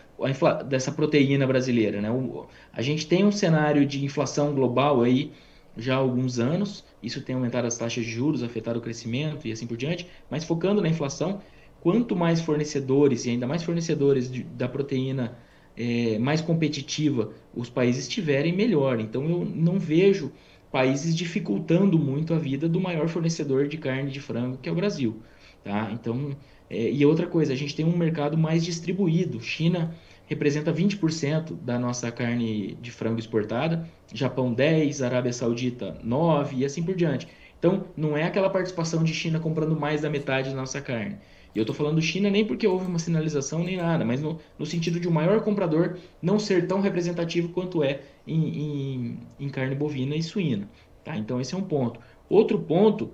dessa 0.67 0.91
proteína 0.91 1.45
brasileira. 1.45 2.02
Né? 2.02 2.10
O, 2.10 2.48
a 2.74 2.82
gente 2.82 3.06
tem 3.06 3.24
um 3.24 3.32
cenário 3.32 3.86
de 3.86 4.04
inflação 4.04 4.52
global 4.56 5.04
aí 5.04 5.32
já 5.78 5.93
há 5.93 5.98
alguns 5.98 6.39
anos, 6.39 6.84
isso 7.04 7.22
tem 7.22 7.36
aumentado 7.36 7.67
as 7.67 7.78
taxas 7.78 8.04
de 8.04 8.10
juros, 8.10 8.41
afetado 8.41 8.80
o 8.80 8.82
crescimento 8.82 9.48
e 9.48 9.52
assim 9.52 9.67
por 9.67 9.78
diante, 9.78 10.08
mas 10.28 10.43
focando 10.43 10.82
na 10.82 10.89
inflação, 10.89 11.39
quanto 11.82 12.15
mais 12.15 12.41
fornecedores, 12.41 13.26
e 13.26 13.30
ainda 13.30 13.45
mais 13.45 13.62
fornecedores 13.62 14.30
de, 14.30 14.41
da 14.41 14.67
proteína 14.67 15.38
é, 15.80 16.20
mais 16.20 16.42
competitiva 16.42 17.32
os 17.56 17.70
países 17.70 18.08
tiverem, 18.08 18.54
melhor. 18.54 19.00
Então 19.00 19.24
eu 19.24 19.46
não 19.46 19.80
vejo 19.80 20.32
países 20.70 21.15
dificultando 21.15 21.98
muito 21.98 22.34
a 22.34 22.38
vida 22.38 22.68
do 22.68 22.82
maior 22.82 23.08
fornecedor 23.08 23.68
de 23.68 23.78
carne 23.78 24.12
de 24.12 24.20
frango, 24.20 24.58
que 24.58 24.68
é 24.68 24.72
o 24.72 24.76
Brasil. 24.76 25.22
Tá? 25.63 25.89
Então, 25.92 26.36
é, 26.70 26.92
e 26.92 27.06
outra 27.06 27.26
coisa, 27.26 27.54
a 27.54 27.56
gente 27.56 27.76
tem 27.76 27.86
um 27.86 27.98
mercado 27.98 28.38
mais 28.38 28.63
distribuído. 28.63 29.42
China 29.42 29.96
representa 30.28 30.72
20% 30.72 31.56
da 31.56 31.80
nossa 31.80 32.12
carne 32.12 32.78
de 32.82 32.92
frango 32.92 33.20
exportada, 33.20 33.89
Japão 34.13 34.54
10, 34.54 35.02
Arábia 35.02 35.34
Saudita 35.34 35.98
9 36.04 36.58
e 36.58 36.65
assim 36.65 36.84
por 36.84 36.94
diante. 36.94 37.28
Então, 37.58 37.86
não 37.98 38.15
é 38.15 38.24
aquela 38.24 38.50
participação 38.50 39.04
de 39.04 39.13
China 39.13 39.39
comprando 39.39 39.78
mais 39.78 40.02
da 40.02 40.10
metade 40.10 40.50
da 40.50 40.56
nossa 40.56 40.80
carne. 40.80 41.18
E 41.54 41.60
eu 41.60 41.64
estou 41.64 41.76
falando 41.76 42.02
China 42.02 42.30
nem 42.30 42.46
porque 42.46 42.68
houve 42.68 42.86
uma 42.86 43.00
sinalização 43.00 43.64
nem 43.64 43.78
nada, 43.78 44.06
mas 44.06 44.22
no, 44.22 44.40
no 44.58 44.66
sentido 44.66 45.00
de 45.00 45.08
o 45.08 45.12
um 45.12 45.14
maior 45.14 45.42
comprador 45.42 45.98
não 46.22 46.38
ser 46.38 46.68
tão 46.68 46.80
representativo 46.80 47.50
quanto 47.50 47.84
é 47.84 48.02
em, 48.28 48.60
em, 48.60 49.20
em 49.40 49.50
carne 49.50 49.76
bovina 49.76 50.16
e 50.16 50.22
suína. 50.22 50.70
Tá? 51.04 51.18
Então 51.18 51.42
esse 51.42 51.56
é 51.56 51.58
um 51.58 51.64
ponto. 51.64 52.00
Outro 52.30 52.60
ponto 52.60 53.12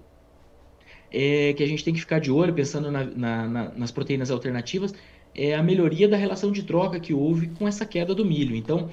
é 1.11 1.53
que 1.53 1.63
a 1.63 1.67
gente 1.67 1.83
tem 1.83 1.93
que 1.93 1.99
ficar 1.99 2.19
de 2.19 2.29
olho, 2.29 2.53
pensando 2.53 2.91
na, 2.91 3.03
na, 3.05 3.47
na, 3.47 3.69
nas 3.69 3.91
proteínas 3.91 4.29
alternativas, 4.29 4.93
é 5.33 5.55
a 5.55 5.63
melhoria 5.63 6.07
da 6.07 6.17
relação 6.17 6.51
de 6.51 6.63
troca 6.63 6.99
que 6.99 7.13
houve 7.13 7.47
com 7.47 7.67
essa 7.67 7.85
queda 7.85 8.13
do 8.13 8.25
milho. 8.25 8.55
Então, 8.55 8.89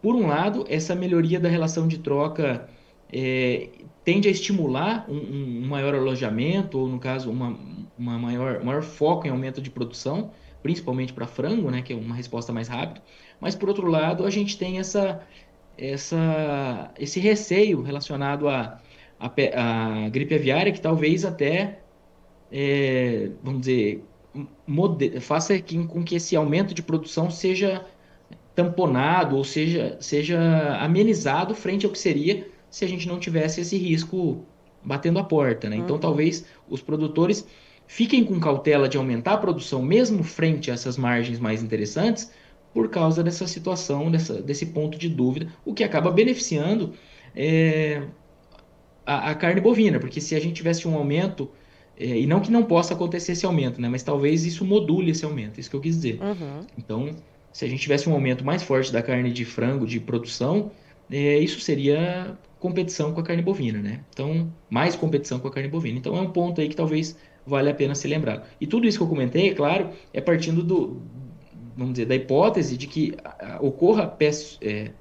por 0.00 0.14
um 0.16 0.26
lado, 0.26 0.64
essa 0.68 0.94
melhoria 0.94 1.38
da 1.38 1.48
relação 1.48 1.86
de 1.86 1.98
troca 1.98 2.68
é, 3.12 3.68
tende 4.04 4.26
a 4.26 4.30
estimular 4.30 5.04
um, 5.08 5.16
um, 5.16 5.66
maior 5.66 5.94
alojamento, 5.94 6.78
ou 6.78 6.88
no 6.88 6.98
caso, 6.98 7.30
uma, 7.30 7.58
uma 7.98 8.18
maior, 8.18 8.64
maior 8.64 8.82
foco 8.82 9.26
em 9.26 9.30
aumento 9.30 9.60
de 9.60 9.70
produção, 9.70 10.30
principalmente 10.62 11.12
para 11.12 11.26
frango, 11.26 11.70
né, 11.70 11.82
que 11.82 11.92
é 11.92 11.96
uma 11.96 12.14
resposta 12.14 12.52
mais 12.52 12.68
rápida. 12.68 13.02
Mas, 13.40 13.54
por 13.54 13.68
outro 13.68 13.86
lado, 13.86 14.24
a 14.24 14.30
gente 14.30 14.56
tem 14.56 14.78
essa, 14.78 15.20
essa, 15.76 16.90
esse 16.98 17.20
receio 17.20 17.82
relacionado 17.82 18.48
a, 18.48 18.80
a, 19.20 19.26
a 19.26 20.08
gripe 20.08 20.34
aviária 20.34 20.72
que 20.72 20.80
talvez 20.80 21.24
até, 21.24 21.80
é, 22.50 23.30
vamos 23.42 23.60
dizer, 23.62 24.02
faça 25.20 25.54
com 25.60 26.02
que 26.02 26.14
esse 26.14 26.34
aumento 26.34 26.72
de 26.72 26.82
produção 26.82 27.30
seja 27.30 27.84
tamponado 28.54 29.36
ou 29.36 29.44
seja, 29.44 29.96
seja 30.00 30.38
amenizado 30.78 31.54
frente 31.54 31.84
ao 31.84 31.92
que 31.92 31.98
seria 31.98 32.51
se 32.72 32.86
a 32.86 32.88
gente 32.88 33.06
não 33.06 33.20
tivesse 33.20 33.60
esse 33.60 33.76
risco 33.76 34.44
batendo 34.82 35.18
a 35.18 35.24
porta. 35.24 35.68
Né? 35.68 35.76
Então, 35.76 35.96
uhum. 35.96 36.00
talvez 36.00 36.46
os 36.68 36.80
produtores 36.80 37.46
fiquem 37.86 38.24
com 38.24 38.40
cautela 38.40 38.88
de 38.88 38.96
aumentar 38.96 39.34
a 39.34 39.36
produção, 39.36 39.82
mesmo 39.82 40.24
frente 40.24 40.70
a 40.70 40.74
essas 40.74 40.96
margens 40.96 41.38
mais 41.38 41.62
interessantes, 41.62 42.32
por 42.72 42.88
causa 42.88 43.22
dessa 43.22 43.46
situação, 43.46 44.10
dessa, 44.10 44.40
desse 44.40 44.66
ponto 44.66 44.96
de 44.96 45.10
dúvida, 45.10 45.52
o 45.66 45.74
que 45.74 45.84
acaba 45.84 46.10
beneficiando 46.10 46.94
é, 47.36 48.02
a, 49.04 49.30
a, 49.30 49.34
carne 49.34 49.60
bovina, 49.60 50.00
porque 50.00 50.22
se 50.22 50.34
a 50.34 50.40
gente 50.40 50.54
tivesse 50.54 50.88
um 50.88 50.96
aumento, 50.96 51.50
é, 51.98 52.06
e 52.06 52.26
não 52.26 52.40
que 52.40 52.50
não 52.50 52.64
possa 52.64 52.94
acontecer 52.94 53.32
esse 53.32 53.44
aumento, 53.44 53.78
né, 53.82 53.90
mas 53.90 54.02
talvez 54.02 54.46
isso 54.46 54.64
module 54.64 55.10
esse 55.10 55.26
aumento, 55.26 55.60
isso 55.60 55.68
que 55.68 55.76
eu 55.76 55.80
quis 55.82 55.96
dizer. 55.96 56.18
Uhum. 56.22 56.66
Então, 56.78 57.14
se 57.52 57.66
a 57.66 57.68
gente 57.68 57.82
tivesse 57.82 58.08
um 58.08 58.14
aumento 58.14 58.42
mais 58.42 58.62
forte 58.62 58.90
da 58.90 59.02
carne 59.02 59.30
de 59.30 59.44
frango 59.44 59.86
de 59.86 60.00
produção, 60.00 60.70
é, 61.10 61.38
isso 61.38 61.60
seria 61.60 62.38
competição 62.62 63.12
com 63.12 63.20
a 63.20 63.24
carne 63.24 63.42
bovina, 63.42 63.80
né? 63.80 64.04
Então, 64.10 64.54
mais 64.70 64.94
competição 64.94 65.40
com 65.40 65.48
a 65.48 65.50
carne 65.50 65.68
bovina. 65.68 65.98
Então, 65.98 66.16
é 66.16 66.20
um 66.20 66.30
ponto 66.30 66.60
aí 66.60 66.68
que 66.68 66.76
talvez 66.76 67.18
vale 67.44 67.68
a 67.68 67.74
pena 67.74 67.92
ser 67.92 68.06
lembrado. 68.06 68.46
E 68.60 68.68
tudo 68.68 68.86
isso 68.86 68.98
que 68.98 69.02
eu 69.02 69.08
comentei, 69.08 69.50
é 69.50 69.54
claro, 69.54 69.90
é 70.14 70.20
partindo 70.20 70.62
do, 70.62 71.02
vamos 71.76 71.94
dizer, 71.94 72.06
da 72.06 72.14
hipótese 72.14 72.76
de 72.76 72.86
que 72.86 73.16
ocorra 73.60 74.16
é, 74.60 74.92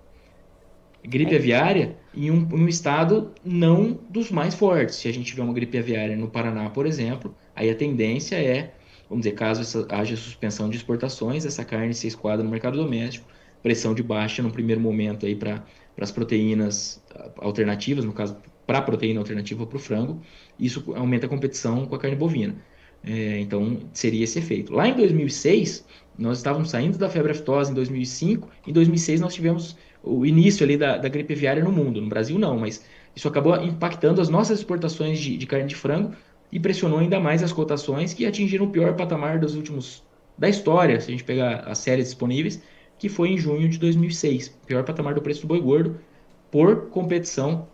gripe 1.08 1.36
aviária 1.36 1.98
em 2.16 2.32
um, 2.32 2.50
em 2.52 2.64
um, 2.64 2.68
estado 2.68 3.32
não 3.46 4.00
dos 4.10 4.32
mais 4.32 4.56
fortes. 4.56 4.96
Se 4.96 5.08
a 5.08 5.14
gente 5.14 5.28
tiver 5.28 5.44
uma 5.44 5.54
gripe 5.54 5.78
aviária 5.78 6.18
no 6.18 6.30
Paraná, 6.30 6.68
por 6.72 6.88
exemplo, 6.88 7.36
aí 7.56 7.70
a 7.70 7.76
tendência 7.76 8.38
é, 8.38 8.74
vamos 9.08 9.24
dizer, 9.24 9.36
caso 9.36 9.62
essa, 9.62 9.86
haja 9.88 10.16
suspensão 10.16 10.68
de 10.68 10.78
exportações, 10.78 11.46
essa 11.46 11.64
carne 11.64 11.94
se 11.94 12.08
esquadra 12.08 12.44
no 12.44 12.50
mercado 12.50 12.76
doméstico, 12.76 13.28
pressão 13.62 13.94
de 13.94 14.04
baixa 14.04 14.42
no 14.42 14.52
primeiro 14.52 14.82
momento 14.82 15.26
aí 15.26 15.36
para 15.36 15.64
as 16.00 16.12
proteínas 16.12 17.04
alternativas, 17.38 18.06
no 18.06 18.14
caso, 18.14 18.38
para 18.66 18.80
a 18.80 18.82
proteína 18.82 19.20
alternativa 19.20 19.66
para 19.66 19.78
o 19.78 19.80
frango, 19.80 20.22
isso 20.60 20.94
aumenta 20.96 21.26
a 21.26 21.30
competição 21.30 21.86
com 21.86 21.96
a 21.96 22.00
carne 22.00 22.16
bovina. 22.16 22.56
É, 23.04 23.40
então, 23.40 23.80
seria 23.94 24.24
esse 24.24 24.38
efeito. 24.40 24.74
Lá 24.74 24.88
em 24.88 24.96
2006, 24.96 25.86
nós 26.18 26.38
estávamos 26.38 26.70
saindo 26.70 26.98
da 26.98 27.10
febre 27.10 27.32
aftosa 27.32 27.72
em 27.72 27.74
2005, 27.74 28.50
em 28.68 28.74
2006 28.74 29.22
nós 29.22 29.34
tivemos 29.34 29.76
o 30.04 30.26
início 30.26 30.64
ali 30.64 30.78
da, 30.78 30.98
da 30.98 31.10
gripe 31.10 31.34
aviária 31.34 31.64
no 31.64 31.72
mundo, 31.72 32.00
no 32.02 32.10
Brasil 32.10 32.38
não, 32.38 32.60
mas 32.60 32.86
isso 33.16 33.28
acabou 33.28 33.56
impactando 33.64 34.22
as 34.22 34.30
nossas 34.30 34.60
exportações 34.60 35.20
de, 35.20 35.36
de 35.36 35.46
carne 35.48 35.68
de 35.68 35.76
frango 35.76 36.14
e 36.52 36.60
pressionou 36.60 37.00
ainda 37.00 37.20
mais 37.20 37.42
as 37.42 37.52
cotações 37.52 38.14
que 38.14 38.26
atingiram 38.26 38.66
o 38.66 38.70
pior 38.70 38.96
patamar 38.96 39.40
dos 39.40 39.56
últimos 39.56 40.04
da 40.38 40.50
história, 40.50 41.00
se 41.00 41.08
a 41.08 41.12
gente 41.12 41.24
pegar 41.24 41.60
as 41.68 41.78
séries 41.78 42.06
disponíveis, 42.06 42.62
que 43.02 43.10
foi 43.10 43.30
em 43.30 43.38
junho 43.38 43.68
de 43.68 43.80
2006, 43.80 44.50
pior 44.68 44.84
patamar 44.84 45.16
do 45.16 45.24
preço 45.24 45.42
do 45.42 45.48
boi 45.48 45.60
gordo 45.60 46.00
por 46.52 46.90
competição 46.90 47.68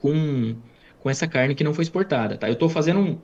com, 0.00 0.56
com 1.00 1.10
essa 1.10 1.28
carne 1.28 1.54
que 1.54 1.62
não 1.62 1.74
foi 1.74 1.82
exportada, 1.82 2.38
tá? 2.38 2.48
Eu 2.48 2.54
estou 2.54 2.70
fazendo 2.70 2.98
um 2.98 3.18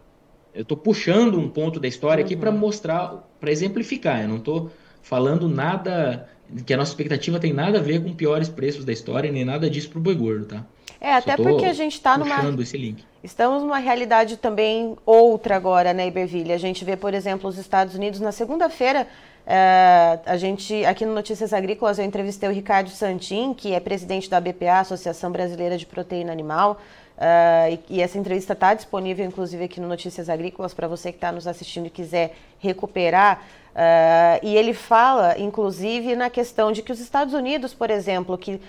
eu 0.53 0.63
estou 0.63 0.77
puxando 0.77 1.39
um 1.39 1.49
ponto 1.49 1.81
da 1.81 1.89
história 1.89 2.21
uhum. 2.21 2.27
aqui 2.27 2.37
para 2.37 2.53
mostrar, 2.53 3.25
para 3.41 3.51
exemplificar. 3.51 4.21
Eu 4.21 4.29
não 4.29 4.37
estou 4.37 4.71
falando 5.01 5.49
nada 5.49 6.29
que 6.67 6.75
a 6.75 6.77
nossa 6.77 6.91
expectativa 6.91 7.39
tem 7.39 7.55
nada 7.55 7.79
a 7.79 7.81
ver 7.81 8.03
com 8.03 8.13
piores 8.13 8.49
preços 8.51 8.85
da 8.85 8.93
história 8.93 9.33
nem 9.33 9.45
nada 9.45 9.71
disso 9.71 9.89
para 9.89 9.99
o 9.99 10.03
boi 10.03 10.17
gordo, 10.17 10.45
tá? 10.45 10.67
É, 11.01 11.15
até 11.15 11.37
porque 11.37 11.65
a 11.65 11.73
gente 11.73 11.95
está 11.95 12.19
numa. 12.19 12.63
esse 12.63 12.77
link. 12.77 13.03
Estamos 13.25 13.63
numa 13.63 13.79
realidade 13.79 14.37
também 14.37 14.95
outra 15.07 15.57
agora, 15.57 15.95
né, 15.95 16.07
Iberville? 16.09 16.53
A 16.53 16.59
gente 16.59 16.85
vê, 16.85 16.97
por 16.97 17.15
exemplo, 17.15 17.49
os 17.49 17.57
Estados 17.57 17.95
Unidos 17.95 18.21
na 18.21 18.33
segunda-feira. 18.33 19.07
É, 19.47 20.19
a 20.27 20.37
gente, 20.37 20.85
aqui 20.85 21.05
no 21.05 21.15
Notícias 21.15 21.53
Agrícolas, 21.53 21.99
eu 21.99 22.05
entrevistei 22.05 22.49
o 22.49 22.53
Ricardo 22.53 22.91
Santin, 22.91 23.55
que 23.55 23.73
é 23.73 23.81
presidente 23.81 24.29
da 24.29 24.41
BPA, 24.41 24.81
Associação 24.81 25.33
Brasileira 25.33 25.77
de 25.77 25.87
Proteína 25.87 26.33
Animal. 26.33 26.81
Uh, 27.21 27.79
e, 27.89 27.97
e, 27.97 28.01
essa 28.01 28.17
entrevista 28.17 28.55
está 28.55 28.73
disponível, 28.73 29.27
inclusive, 29.27 29.65
aqui 29.65 29.79
no 29.79 29.87
Notícias 29.87 30.31
Agrícolas, 30.31 30.73
para 30.73 30.89
você 30.89 31.13
que 31.13 31.19
está 31.19 31.31
nos 31.31 31.47
assistindo 31.47 31.87
e 31.87 31.91
quiser 31.91 32.35
recuperar. 32.59 33.43
Uh, 33.71 34.45
e 34.45 34.57
ele 34.57 34.75
fala, 34.75 35.39
inclusive, 35.39 36.17
na 36.17 36.29
questão 36.29 36.73
de 36.73 36.83
que 36.83 36.91
os 36.91 37.01
Estados 37.01 37.35
Unidos, 37.35 37.73
por 37.73 37.89
exemplo, 37.89 38.37
que 38.37 38.55
uh, 38.55 38.61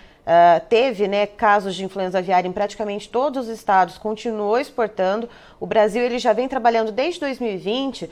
teve 0.69 1.07
né, 1.07 1.25
casos 1.25 1.75
de 1.75 1.83
influenza 1.83 2.19
aviária 2.19 2.47
em 2.47 2.51
praticamente 2.51 3.09
todos 3.09 3.47
os 3.47 3.53
estados, 3.53 3.97
continuou 3.97 4.59
exportando. 4.59 5.27
O 5.59 5.65
Brasil 5.65 6.03
ele 6.03 6.19
já 6.19 6.33
vem 6.33 6.47
trabalhando 6.47 6.91
desde 6.91 7.19
2020, 7.19 8.09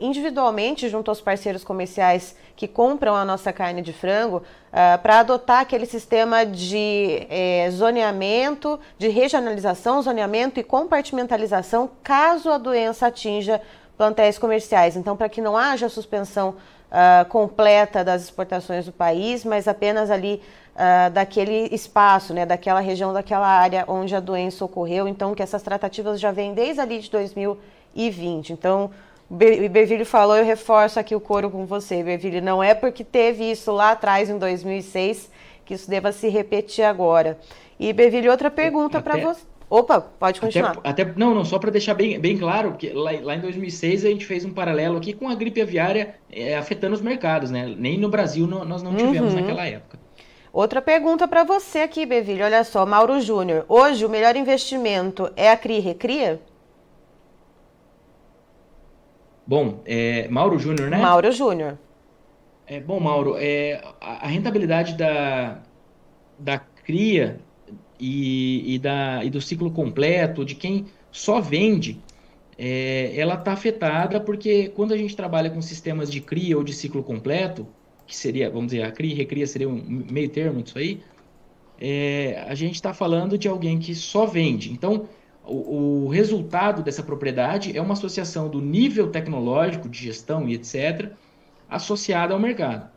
individualmente, 0.00 0.88
junto 0.88 1.10
aos 1.10 1.20
parceiros 1.20 1.62
comerciais 1.62 2.34
que 2.60 2.68
compram 2.68 3.16
a 3.16 3.24
nossa 3.24 3.54
carne 3.54 3.80
de 3.80 3.90
frango 3.90 4.36
uh, 4.36 4.98
para 5.00 5.20
adotar 5.20 5.60
aquele 5.60 5.86
sistema 5.86 6.44
de 6.44 7.26
eh, 7.30 7.66
zoneamento, 7.70 8.78
de 8.98 9.08
regionalização, 9.08 10.02
zoneamento 10.02 10.60
e 10.60 10.62
compartimentalização 10.62 11.90
caso 12.02 12.50
a 12.50 12.58
doença 12.58 13.06
atinja 13.06 13.62
plantéis 14.00 14.38
comerciais. 14.38 14.96
Então, 14.96 15.14
para 15.14 15.28
que 15.28 15.42
não 15.42 15.58
haja 15.58 15.86
suspensão 15.90 16.54
uh, 16.90 17.28
completa 17.28 18.02
das 18.02 18.22
exportações 18.22 18.86
do 18.86 18.92
país, 18.92 19.44
mas 19.44 19.68
apenas 19.68 20.10
ali 20.10 20.40
uh, 20.74 21.10
daquele 21.10 21.68
espaço, 21.70 22.32
né, 22.32 22.46
daquela 22.46 22.80
região, 22.80 23.12
daquela 23.12 23.46
área 23.46 23.84
onde 23.86 24.16
a 24.16 24.20
doença 24.20 24.64
ocorreu. 24.64 25.06
Então, 25.06 25.34
que 25.34 25.42
essas 25.42 25.62
tratativas 25.62 26.18
já 26.18 26.32
vêm 26.32 26.54
desde 26.54 26.80
ali 26.80 26.98
de 26.98 27.10
2020. 27.10 28.54
Então, 28.54 28.90
o 29.30 29.34
Iberville 29.34 30.06
falou, 30.06 30.34
eu 30.34 30.46
reforço 30.46 30.98
aqui 30.98 31.14
o 31.14 31.20
coro 31.20 31.50
com 31.50 31.66
você, 31.66 32.00
Iberville. 32.00 32.40
Não 32.40 32.62
é 32.62 32.72
porque 32.72 33.04
teve 33.04 33.50
isso 33.50 33.70
lá 33.70 33.90
atrás, 33.90 34.30
em 34.30 34.38
2006, 34.38 35.30
que 35.62 35.74
isso 35.74 35.90
deva 35.90 36.10
se 36.10 36.26
repetir 36.30 36.86
agora. 36.86 37.36
E, 37.78 37.90
Iberville, 37.90 38.30
outra 38.30 38.50
pergunta 38.50 39.02
para 39.02 39.18
você. 39.18 39.49
Opa, 39.70 40.00
pode 40.00 40.40
continuar. 40.40 40.78
Até, 40.82 41.02
até 41.02 41.14
não, 41.16 41.32
não, 41.32 41.44
só 41.44 41.56
para 41.56 41.70
deixar 41.70 41.94
bem, 41.94 42.18
bem 42.18 42.36
claro, 42.36 42.72
porque 42.72 42.90
lá, 42.92 43.12
lá, 43.22 43.36
em 43.36 43.40
2006 43.40 44.04
a 44.04 44.08
gente 44.08 44.26
fez 44.26 44.44
um 44.44 44.52
paralelo 44.52 44.96
aqui 44.96 45.12
com 45.12 45.28
a 45.28 45.34
gripe 45.36 45.62
aviária 45.62 46.16
é, 46.28 46.56
afetando 46.56 46.96
os 46.96 47.00
mercados, 47.00 47.52
né? 47.52 47.72
Nem 47.78 47.96
no 47.96 48.08
Brasil 48.08 48.48
nós 48.48 48.82
não 48.82 48.96
tivemos 48.96 49.32
uhum. 49.32 49.40
naquela 49.40 49.64
época. 49.64 49.96
Outra 50.52 50.82
pergunta 50.82 51.28
para 51.28 51.44
você 51.44 51.78
aqui, 51.78 52.04
Bevilho. 52.04 52.44
Olha 52.44 52.64
só, 52.64 52.84
Mauro 52.84 53.20
Júnior. 53.20 53.64
Hoje 53.68 54.04
o 54.04 54.08
melhor 54.10 54.34
investimento 54.34 55.30
é 55.36 55.48
a 55.48 55.56
CRI 55.56 55.78
Recria? 55.78 56.40
Bom, 59.46 59.80
é, 59.86 60.26
Mauro 60.28 60.58
Júnior, 60.58 60.90
né? 60.90 60.98
Mauro 60.98 61.30
Júnior. 61.30 61.78
É, 62.66 62.80
bom, 62.80 62.98
Mauro, 62.98 63.36
é, 63.38 63.80
a, 64.00 64.24
a, 64.24 64.26
rentabilidade 64.26 64.94
da, 64.94 65.58
da 66.38 66.58
cria 66.58 67.40
e, 68.00 68.74
e, 68.74 68.78
da, 68.78 69.24
e 69.24 69.30
do 69.30 69.40
ciclo 69.40 69.70
completo, 69.70 70.44
de 70.44 70.54
quem 70.54 70.86
só 71.12 71.40
vende, 71.40 72.00
é, 72.56 73.12
ela 73.16 73.34
está 73.34 73.52
afetada 73.52 74.20
porque 74.20 74.68
quando 74.68 74.92
a 74.92 74.96
gente 74.96 75.14
trabalha 75.14 75.50
com 75.50 75.60
sistemas 75.62 76.10
de 76.10 76.20
cria 76.20 76.56
ou 76.56 76.64
de 76.64 76.72
ciclo 76.72 77.02
completo, 77.02 77.66
que 78.06 78.16
seria, 78.16 78.50
vamos 78.50 78.72
dizer, 78.72 78.82
a 78.82 78.90
cria 78.90 79.12
e 79.12 79.16
recria 79.16 79.46
seria 79.46 79.68
um 79.68 80.04
meio 80.10 80.28
termo 80.28 80.62
disso 80.62 80.78
aí, 80.78 81.00
é, 81.80 82.44
a 82.46 82.54
gente 82.54 82.74
está 82.74 82.92
falando 82.92 83.38
de 83.38 83.48
alguém 83.48 83.78
que 83.78 83.94
só 83.94 84.26
vende. 84.26 84.70
Então, 84.72 85.08
o, 85.44 86.04
o, 86.04 86.08
resultado 86.08 86.82
dessa 86.82 87.02
propriedade 87.02 87.76
é 87.76 87.80
uma 87.80 87.94
associação 87.94 88.48
do 88.48 88.60
nível 88.60 89.08
tecnológico 89.08 89.88
de 89.88 89.98
gestão 89.98 90.48
e 90.48 90.54
etc., 90.54 91.12
associada 91.68 92.34
ao 92.34 92.40
mercado. 92.40 92.90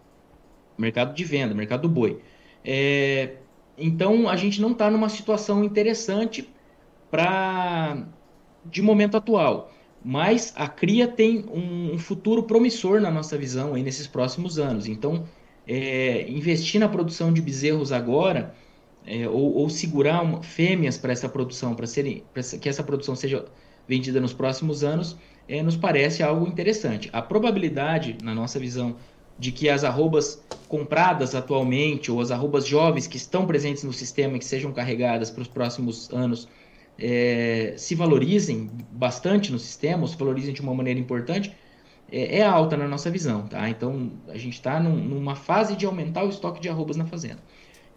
Mercado 0.77 1.13
de 1.13 1.23
venda, 1.23 1.53
mercado 1.53 1.83
do 1.83 1.89
boi. 1.89 2.19
É, 2.65 3.35
então, 3.77 4.29
a 4.29 4.35
gente 4.35 4.61
não 4.61 4.71
está 4.71 4.89
numa 4.89 5.09
situação 5.09 5.63
interessante 5.63 6.49
para 7.09 8.05
de 8.65 8.81
momento 8.81 9.17
atual. 9.17 9.71
Mas 10.03 10.53
a 10.55 10.67
cria 10.67 11.07
tem 11.07 11.45
um, 11.49 11.93
um, 11.93 11.99
futuro 11.99 12.43
promissor 12.43 12.99
na 12.99 13.09
nossa 13.09 13.37
visão 13.37 13.73
aí 13.73 13.81
nesses 13.81 14.05
próximos 14.05 14.59
anos. 14.59 14.85
Então, 14.85 15.23
é, 15.65 16.29
investir 16.29 16.79
na 16.79 16.89
produção 16.89 17.31
de 17.31 17.41
bezerros 17.41 17.91
agora 17.91 18.53
é, 19.05 19.27
ou, 19.27 19.53
ou, 19.53 19.69
segurar 19.69 20.21
uma, 20.21 20.43
fêmeas 20.43 20.97
para 20.97 21.13
essa 21.13 21.29
produção, 21.29 21.73
para 21.73 21.85
que 22.59 22.67
essa 22.67 22.83
produção 22.83 23.15
seja 23.15 23.45
vendida 23.87 24.19
nos 24.19 24.33
próximos 24.33 24.83
anos, 24.83 25.15
é, 25.47 25.61
nos 25.61 25.77
parece 25.77 26.21
algo 26.21 26.47
interessante. 26.47 27.09
A 27.13 27.21
probabilidade, 27.21 28.17
na 28.21 28.33
nossa 28.35 28.59
visão, 28.59 28.97
de 29.37 29.51
que 29.51 29.69
as 29.69 29.83
arrobas 29.83 30.41
compradas 30.67 31.35
atualmente 31.35 32.11
ou 32.11 32.21
as 32.21 32.31
arrobas 32.31 32.65
jovens 32.65 33.07
que 33.07 33.17
estão 33.17 33.45
presentes 33.45 33.83
no 33.83 33.93
sistema 33.93 34.35
e 34.35 34.39
que 34.39 34.45
sejam 34.45 34.71
carregadas 34.71 35.29
para 35.29 35.41
os 35.41 35.47
próximos 35.47 36.11
anos 36.11 36.47
é, 36.97 37.73
se 37.77 37.95
valorizem 37.95 38.69
bastante 38.91 39.51
no 39.51 39.59
sistema, 39.59 40.07
se 40.07 40.15
valorizem 40.15 40.53
de 40.53 40.61
uma 40.61 40.73
maneira 40.73 40.99
importante, 40.99 41.51
é, 42.11 42.39
é 42.39 42.43
alta 42.43 42.77
na 42.77 42.87
nossa 42.87 43.09
visão. 43.09 43.47
Tá? 43.47 43.69
Então, 43.69 44.11
a 44.27 44.37
gente 44.37 44.53
está 44.53 44.79
num, 44.79 44.95
numa 44.95 45.35
fase 45.35 45.75
de 45.75 45.85
aumentar 45.85 46.23
o 46.23 46.29
estoque 46.29 46.61
de 46.61 46.69
arrobas 46.69 46.95
na 46.95 47.05
fazenda. 47.05 47.39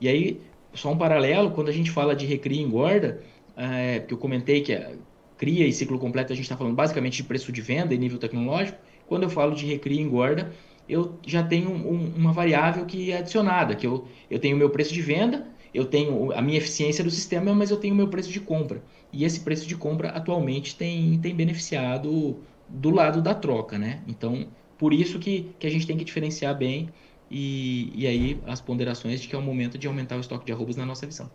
E 0.01 0.09
aí, 0.09 0.41
só 0.73 0.91
um 0.91 0.99
paralelo, 0.99 1.51
quando 1.51 1.69
a 1.69 1.73
gente 1.73 1.91
fala 1.91 2.15
de 2.15 2.27
recria 2.27 2.61
e 2.61 2.65
engorda, 2.65 3.23
é, 3.57 4.01
porque 4.01 4.15
eu 4.15 4.19
comentei 4.19 4.61
que 4.61 4.75
a 4.75 4.93
cria 5.37 5.67
e 5.67 5.73
ciclo 5.73 5.99
completo 5.99 6.33
a 6.33 6.37
gente 6.37 6.45
está 6.45 6.57
falando 6.57 6.75
basicamente 6.75 7.19
de 7.19 7.25
preço 7.25 7.53
de 7.53 7.61
venda 7.61 7.95
e 7.95 7.99
nível 7.99 8.19
tecnológico. 8.19 8.79
Quando 9.07 9.25
eu 9.25 9.31
falo 9.31 9.55
de 9.55 9.67
recria 9.67 10.01
e 10.01 10.03
engorda, 10.03 10.53
eu 10.89 11.19
já 11.27 11.43
tenho 11.43 11.71
um, 11.71 12.15
uma 12.17 12.33
variável 12.33 12.87
que 12.87 13.11
é 13.11 13.19
adicionada, 13.19 13.75
que 13.75 13.87
eu, 13.87 14.07
eu 14.31 14.39
tenho 14.39 14.57
o 14.57 14.59
meu 14.59 14.71
preço 14.71 14.93
de 14.93 15.03
venda, 15.03 15.47
eu 15.75 15.85
tenho 15.85 16.33
a 16.33 16.41
minha 16.41 16.59
eficiência 16.59 17.05
do 17.05 17.11
sistema, 17.11 17.55
mas 17.55 17.71
eu 17.71 17.77
tenho 17.77 17.95
o 17.95 17.97
meu 17.97 18.09
preço 18.09 18.31
de 18.31 18.41
compra. 18.41 18.83
E 19.13 19.25
esse 19.25 19.41
preço 19.41 19.67
de 19.67 19.77
compra 19.77 20.09
atualmente 20.11 20.77
tem, 20.77 21.19
tem 21.21 21.35
beneficiado 21.35 22.43
do 22.69 22.91
lado 22.91 23.23
da 23.23 23.35
troca, 23.35 23.79
né? 23.79 24.03
Então, 24.07 24.49
por 24.79 24.93
isso 24.93 25.19
que, 25.19 25.55
que 25.59 25.67
a 25.67 25.71
gente 25.71 25.87
tem 25.87 25.97
que 25.97 26.05
diferenciar 26.05 26.57
bem 26.57 26.91
e, 27.31 27.93
e 27.95 28.07
aí 28.07 28.43
as 28.47 28.61
ponderações 28.61 29.21
de 29.21 29.29
que 29.29 29.35
é 29.35 29.39
o 29.39 29.43
momento 29.43 29.79
de 29.79 29.87
aumentar 29.87 30.17
o 30.17 30.21
estoque 30.21 30.47
de 30.47 30.53
arrobas 30.53 30.77
na 30.77 30.87
nossa 30.87 31.07
visão. 31.07 31.31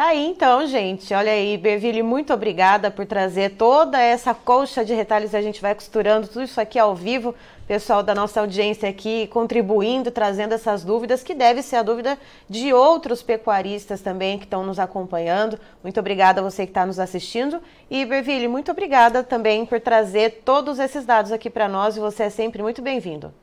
Tá 0.00 0.06
aí 0.06 0.28
então, 0.28 0.66
gente. 0.66 1.12
Olha 1.12 1.30
aí, 1.30 1.58
Berville, 1.58 2.02
muito 2.02 2.32
obrigada 2.32 2.90
por 2.90 3.04
trazer 3.04 3.50
toda 3.50 4.00
essa 4.00 4.32
colcha 4.32 4.82
de 4.82 4.94
retalhos. 4.94 5.34
A 5.34 5.42
gente 5.42 5.60
vai 5.60 5.74
costurando 5.74 6.26
tudo 6.26 6.42
isso 6.42 6.58
aqui 6.58 6.78
ao 6.78 6.96
vivo. 6.96 7.34
Pessoal 7.68 8.02
da 8.02 8.14
nossa 8.14 8.40
audiência 8.40 8.88
aqui 8.88 9.26
contribuindo, 9.26 10.10
trazendo 10.10 10.54
essas 10.54 10.82
dúvidas, 10.82 11.22
que 11.22 11.34
deve 11.34 11.60
ser 11.60 11.76
a 11.76 11.82
dúvida 11.82 12.18
de 12.48 12.72
outros 12.72 13.22
pecuaristas 13.22 14.00
também 14.00 14.38
que 14.38 14.44
estão 14.44 14.64
nos 14.64 14.78
acompanhando. 14.78 15.60
Muito 15.82 16.00
obrigada 16.00 16.40
a 16.40 16.44
você 16.44 16.64
que 16.64 16.70
está 16.70 16.86
nos 16.86 16.98
assistindo. 16.98 17.60
E, 17.90 18.02
Berville, 18.06 18.48
muito 18.48 18.70
obrigada 18.70 19.22
também 19.22 19.66
por 19.66 19.82
trazer 19.82 20.40
todos 20.46 20.78
esses 20.78 21.04
dados 21.04 21.30
aqui 21.30 21.50
para 21.50 21.68
nós. 21.68 21.98
E 21.98 22.00
você 22.00 22.22
é 22.22 22.30
sempre 22.30 22.62
muito 22.62 22.80
bem-vindo. 22.80 23.34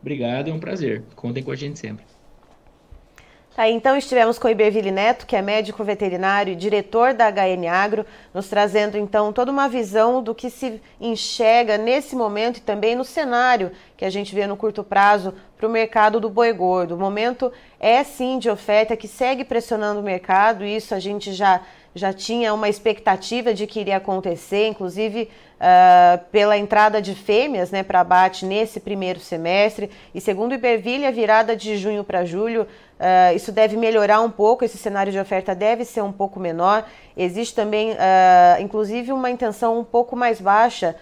Obrigado, 0.00 0.50
é 0.50 0.52
um 0.52 0.58
prazer. 0.58 1.04
Contem 1.14 1.44
com 1.44 1.52
a 1.52 1.56
gente 1.56 1.78
sempre. 1.78 2.04
Tá, 3.58 3.68
então 3.68 3.96
estivemos 3.96 4.38
com 4.38 4.46
o 4.46 4.50
Iberville 4.52 4.92
Neto, 4.92 5.26
que 5.26 5.34
é 5.34 5.42
médico 5.42 5.82
veterinário 5.82 6.52
e 6.52 6.54
diretor 6.54 7.12
da 7.12 7.28
HN 7.28 7.66
Agro, 7.68 8.06
nos 8.32 8.46
trazendo 8.46 8.96
então 8.96 9.32
toda 9.32 9.50
uma 9.50 9.68
visão 9.68 10.22
do 10.22 10.32
que 10.32 10.48
se 10.48 10.80
enxerga 11.00 11.76
nesse 11.76 12.14
momento 12.14 12.58
e 12.58 12.60
também 12.60 12.94
no 12.94 13.04
cenário 13.04 13.72
que 13.96 14.04
a 14.04 14.10
gente 14.10 14.32
vê 14.32 14.46
no 14.46 14.56
curto 14.56 14.84
prazo 14.84 15.34
para 15.56 15.66
o 15.66 15.70
mercado 15.70 16.20
do 16.20 16.30
boi 16.30 16.52
gordo. 16.52 16.94
O 16.94 16.98
momento 16.98 17.52
é 17.80 18.04
sim 18.04 18.38
de 18.38 18.48
oferta 18.48 18.96
que 18.96 19.08
segue 19.08 19.42
pressionando 19.42 19.98
o 19.98 20.04
mercado, 20.04 20.64
isso 20.64 20.94
a 20.94 21.00
gente 21.00 21.32
já 21.32 21.60
já 21.94 22.12
tinha 22.12 22.54
uma 22.54 22.68
expectativa 22.68 23.52
de 23.52 23.66
que 23.66 23.80
iria 23.80 23.96
acontecer, 23.96 24.68
inclusive 24.68 25.28
uh, 25.56 26.24
pela 26.30 26.56
entrada 26.56 27.02
de 27.02 27.14
fêmeas 27.14 27.70
né, 27.70 27.82
para 27.82 28.00
abate 28.00 28.46
nesse 28.46 28.78
primeiro 28.78 29.18
semestre. 29.18 29.90
E 30.14 30.20
segundo 30.20 30.52
o 30.52 30.54
Iberville, 30.54 31.06
a 31.06 31.10
virada 31.10 31.56
de 31.56 31.76
junho 31.76 32.04
para 32.04 32.24
julho, 32.24 32.66
uh, 32.98 33.34
isso 33.34 33.50
deve 33.52 33.76
melhorar 33.76 34.20
um 34.20 34.30
pouco, 34.30 34.64
esse 34.64 34.78
cenário 34.78 35.10
de 35.10 35.18
oferta 35.18 35.54
deve 35.54 35.84
ser 35.84 36.02
um 36.02 36.12
pouco 36.12 36.38
menor. 36.38 36.84
Existe 37.16 37.54
também, 37.54 37.92
uh, 37.92 38.60
inclusive, 38.60 39.12
uma 39.12 39.30
intenção 39.30 39.78
um 39.78 39.84
pouco 39.84 40.14
mais 40.16 40.40
baixa 40.40 40.96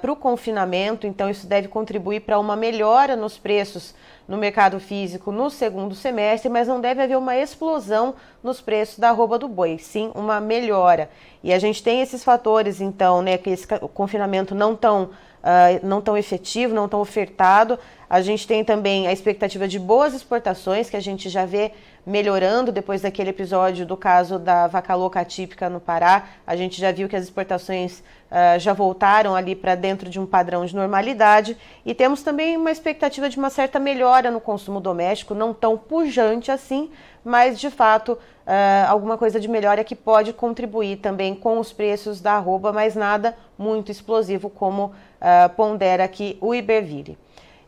para 0.00 0.10
o 0.10 0.16
confinamento, 0.16 1.06
então 1.06 1.28
isso 1.28 1.46
deve 1.46 1.68
contribuir 1.68 2.20
para 2.20 2.38
uma 2.38 2.56
melhora 2.56 3.14
nos 3.14 3.36
preços 3.36 3.94
no 4.28 4.36
mercado 4.36 4.78
físico 4.78 5.32
no 5.32 5.48
segundo 5.48 5.94
semestre, 5.94 6.50
mas 6.50 6.68
não 6.68 6.80
deve 6.80 7.02
haver 7.02 7.16
uma 7.16 7.34
explosão 7.34 8.14
nos 8.42 8.60
preços 8.60 8.98
da 8.98 9.08
arroba 9.08 9.38
do 9.38 9.48
boi, 9.48 9.78
sim 9.78 10.12
uma 10.14 10.38
melhora. 10.38 11.08
E 11.42 11.52
a 11.52 11.58
gente 11.58 11.82
tem 11.82 12.02
esses 12.02 12.22
fatores, 12.22 12.80
então, 12.80 13.22
né, 13.22 13.38
que 13.38 13.48
esse 13.48 13.66
confinamento 13.66 14.54
não 14.54 14.76
tão, 14.76 15.10
uh, 15.42 15.86
não 15.86 16.00
tão 16.00 16.16
efetivo, 16.16 16.74
não 16.74 16.88
tão 16.88 17.00
ofertado. 17.00 17.78
A 18.08 18.20
gente 18.20 18.46
tem 18.46 18.64
também 18.64 19.06
a 19.06 19.12
expectativa 19.12 19.68
de 19.68 19.78
boas 19.78 20.14
exportações, 20.14 20.88
que 20.88 20.96
a 20.96 21.00
gente 21.00 21.28
já 21.28 21.44
vê 21.44 21.72
melhorando 22.08 22.72
depois 22.72 23.02
daquele 23.02 23.30
episódio 23.30 23.84
do 23.84 23.96
caso 23.96 24.38
da 24.38 24.66
vaca 24.66 24.94
louca 24.94 25.20
atípica 25.20 25.68
no 25.68 25.78
Pará. 25.78 26.24
A 26.46 26.56
gente 26.56 26.80
já 26.80 26.90
viu 26.90 27.06
que 27.06 27.14
as 27.14 27.24
exportações 27.24 28.00
uh, 28.00 28.58
já 28.58 28.72
voltaram 28.72 29.36
ali 29.36 29.54
para 29.54 29.74
dentro 29.74 30.08
de 30.08 30.18
um 30.18 30.24
padrão 30.24 30.64
de 30.64 30.74
normalidade 30.74 31.56
e 31.84 31.94
temos 31.94 32.22
também 32.22 32.56
uma 32.56 32.70
expectativa 32.70 33.28
de 33.28 33.36
uma 33.36 33.50
certa 33.50 33.78
melhora 33.78 34.30
no 34.30 34.40
consumo 34.40 34.80
doméstico, 34.80 35.34
não 35.34 35.52
tão 35.52 35.76
pujante 35.76 36.50
assim, 36.50 36.90
mas 37.22 37.60
de 37.60 37.68
fato 37.68 38.12
uh, 38.12 38.88
alguma 38.88 39.18
coisa 39.18 39.38
de 39.38 39.46
melhora 39.46 39.84
que 39.84 39.94
pode 39.94 40.32
contribuir 40.32 40.96
também 40.96 41.34
com 41.34 41.58
os 41.58 41.74
preços 41.74 42.22
da 42.22 42.32
arroba, 42.32 42.72
mas 42.72 42.94
nada 42.94 43.36
muito 43.58 43.92
explosivo 43.92 44.48
como 44.48 44.86
uh, 44.86 45.48
pondera 45.54 46.04
aqui 46.04 46.38
o 46.40 46.54
Iberville. 46.54 47.18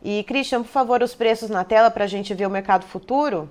E 0.03 0.23
Christian, 0.23 0.63
por 0.63 0.69
favor, 0.69 1.03
os 1.03 1.13
preços 1.13 1.47
na 1.47 1.63
tela 1.63 1.91
para 1.91 2.05
a 2.05 2.07
gente 2.07 2.33
ver 2.33 2.47
o 2.47 2.49
mercado 2.49 2.85
futuro. 2.85 3.47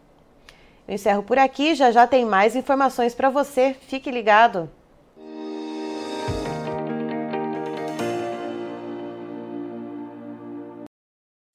Eu 0.86 0.94
encerro 0.94 1.22
por 1.22 1.38
aqui, 1.38 1.74
já 1.74 1.90
já 1.90 2.06
tem 2.06 2.26
mais 2.26 2.54
informações 2.54 3.14
para 3.14 3.30
você. 3.30 3.74
Fique 3.88 4.10
ligado. 4.10 4.68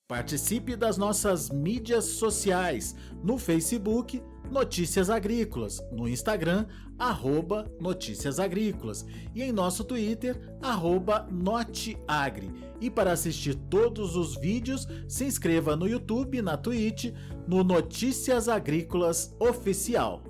Participe 0.08 0.76
das 0.76 0.98
nossas 0.98 1.52
mídias 1.52 2.06
sociais 2.06 2.96
no 3.24 3.38
Facebook 3.38 4.22
Notícias 4.50 5.10
Agrícolas, 5.12 5.80
no 5.92 6.08
Instagram, 6.08 6.66
arroba 6.98 7.72
Notícias 7.80 8.40
Agrícolas 8.40 9.06
e 9.36 9.44
em 9.44 9.52
nosso 9.52 9.84
Twitter, 9.84 10.40
arroba 10.62 11.28
Noteagri. 11.32 12.52
E 12.82 12.90
para 12.90 13.12
assistir 13.12 13.54
todos 13.54 14.16
os 14.16 14.36
vídeos, 14.36 14.88
se 15.08 15.26
inscreva 15.26 15.76
no 15.76 15.88
YouTube, 15.88 16.42
na 16.42 16.58
Twitch, 16.58 17.14
no 17.50 17.64
Notícias 17.64 18.48
Agrícolas 18.48 19.36
Oficial. 19.40 20.22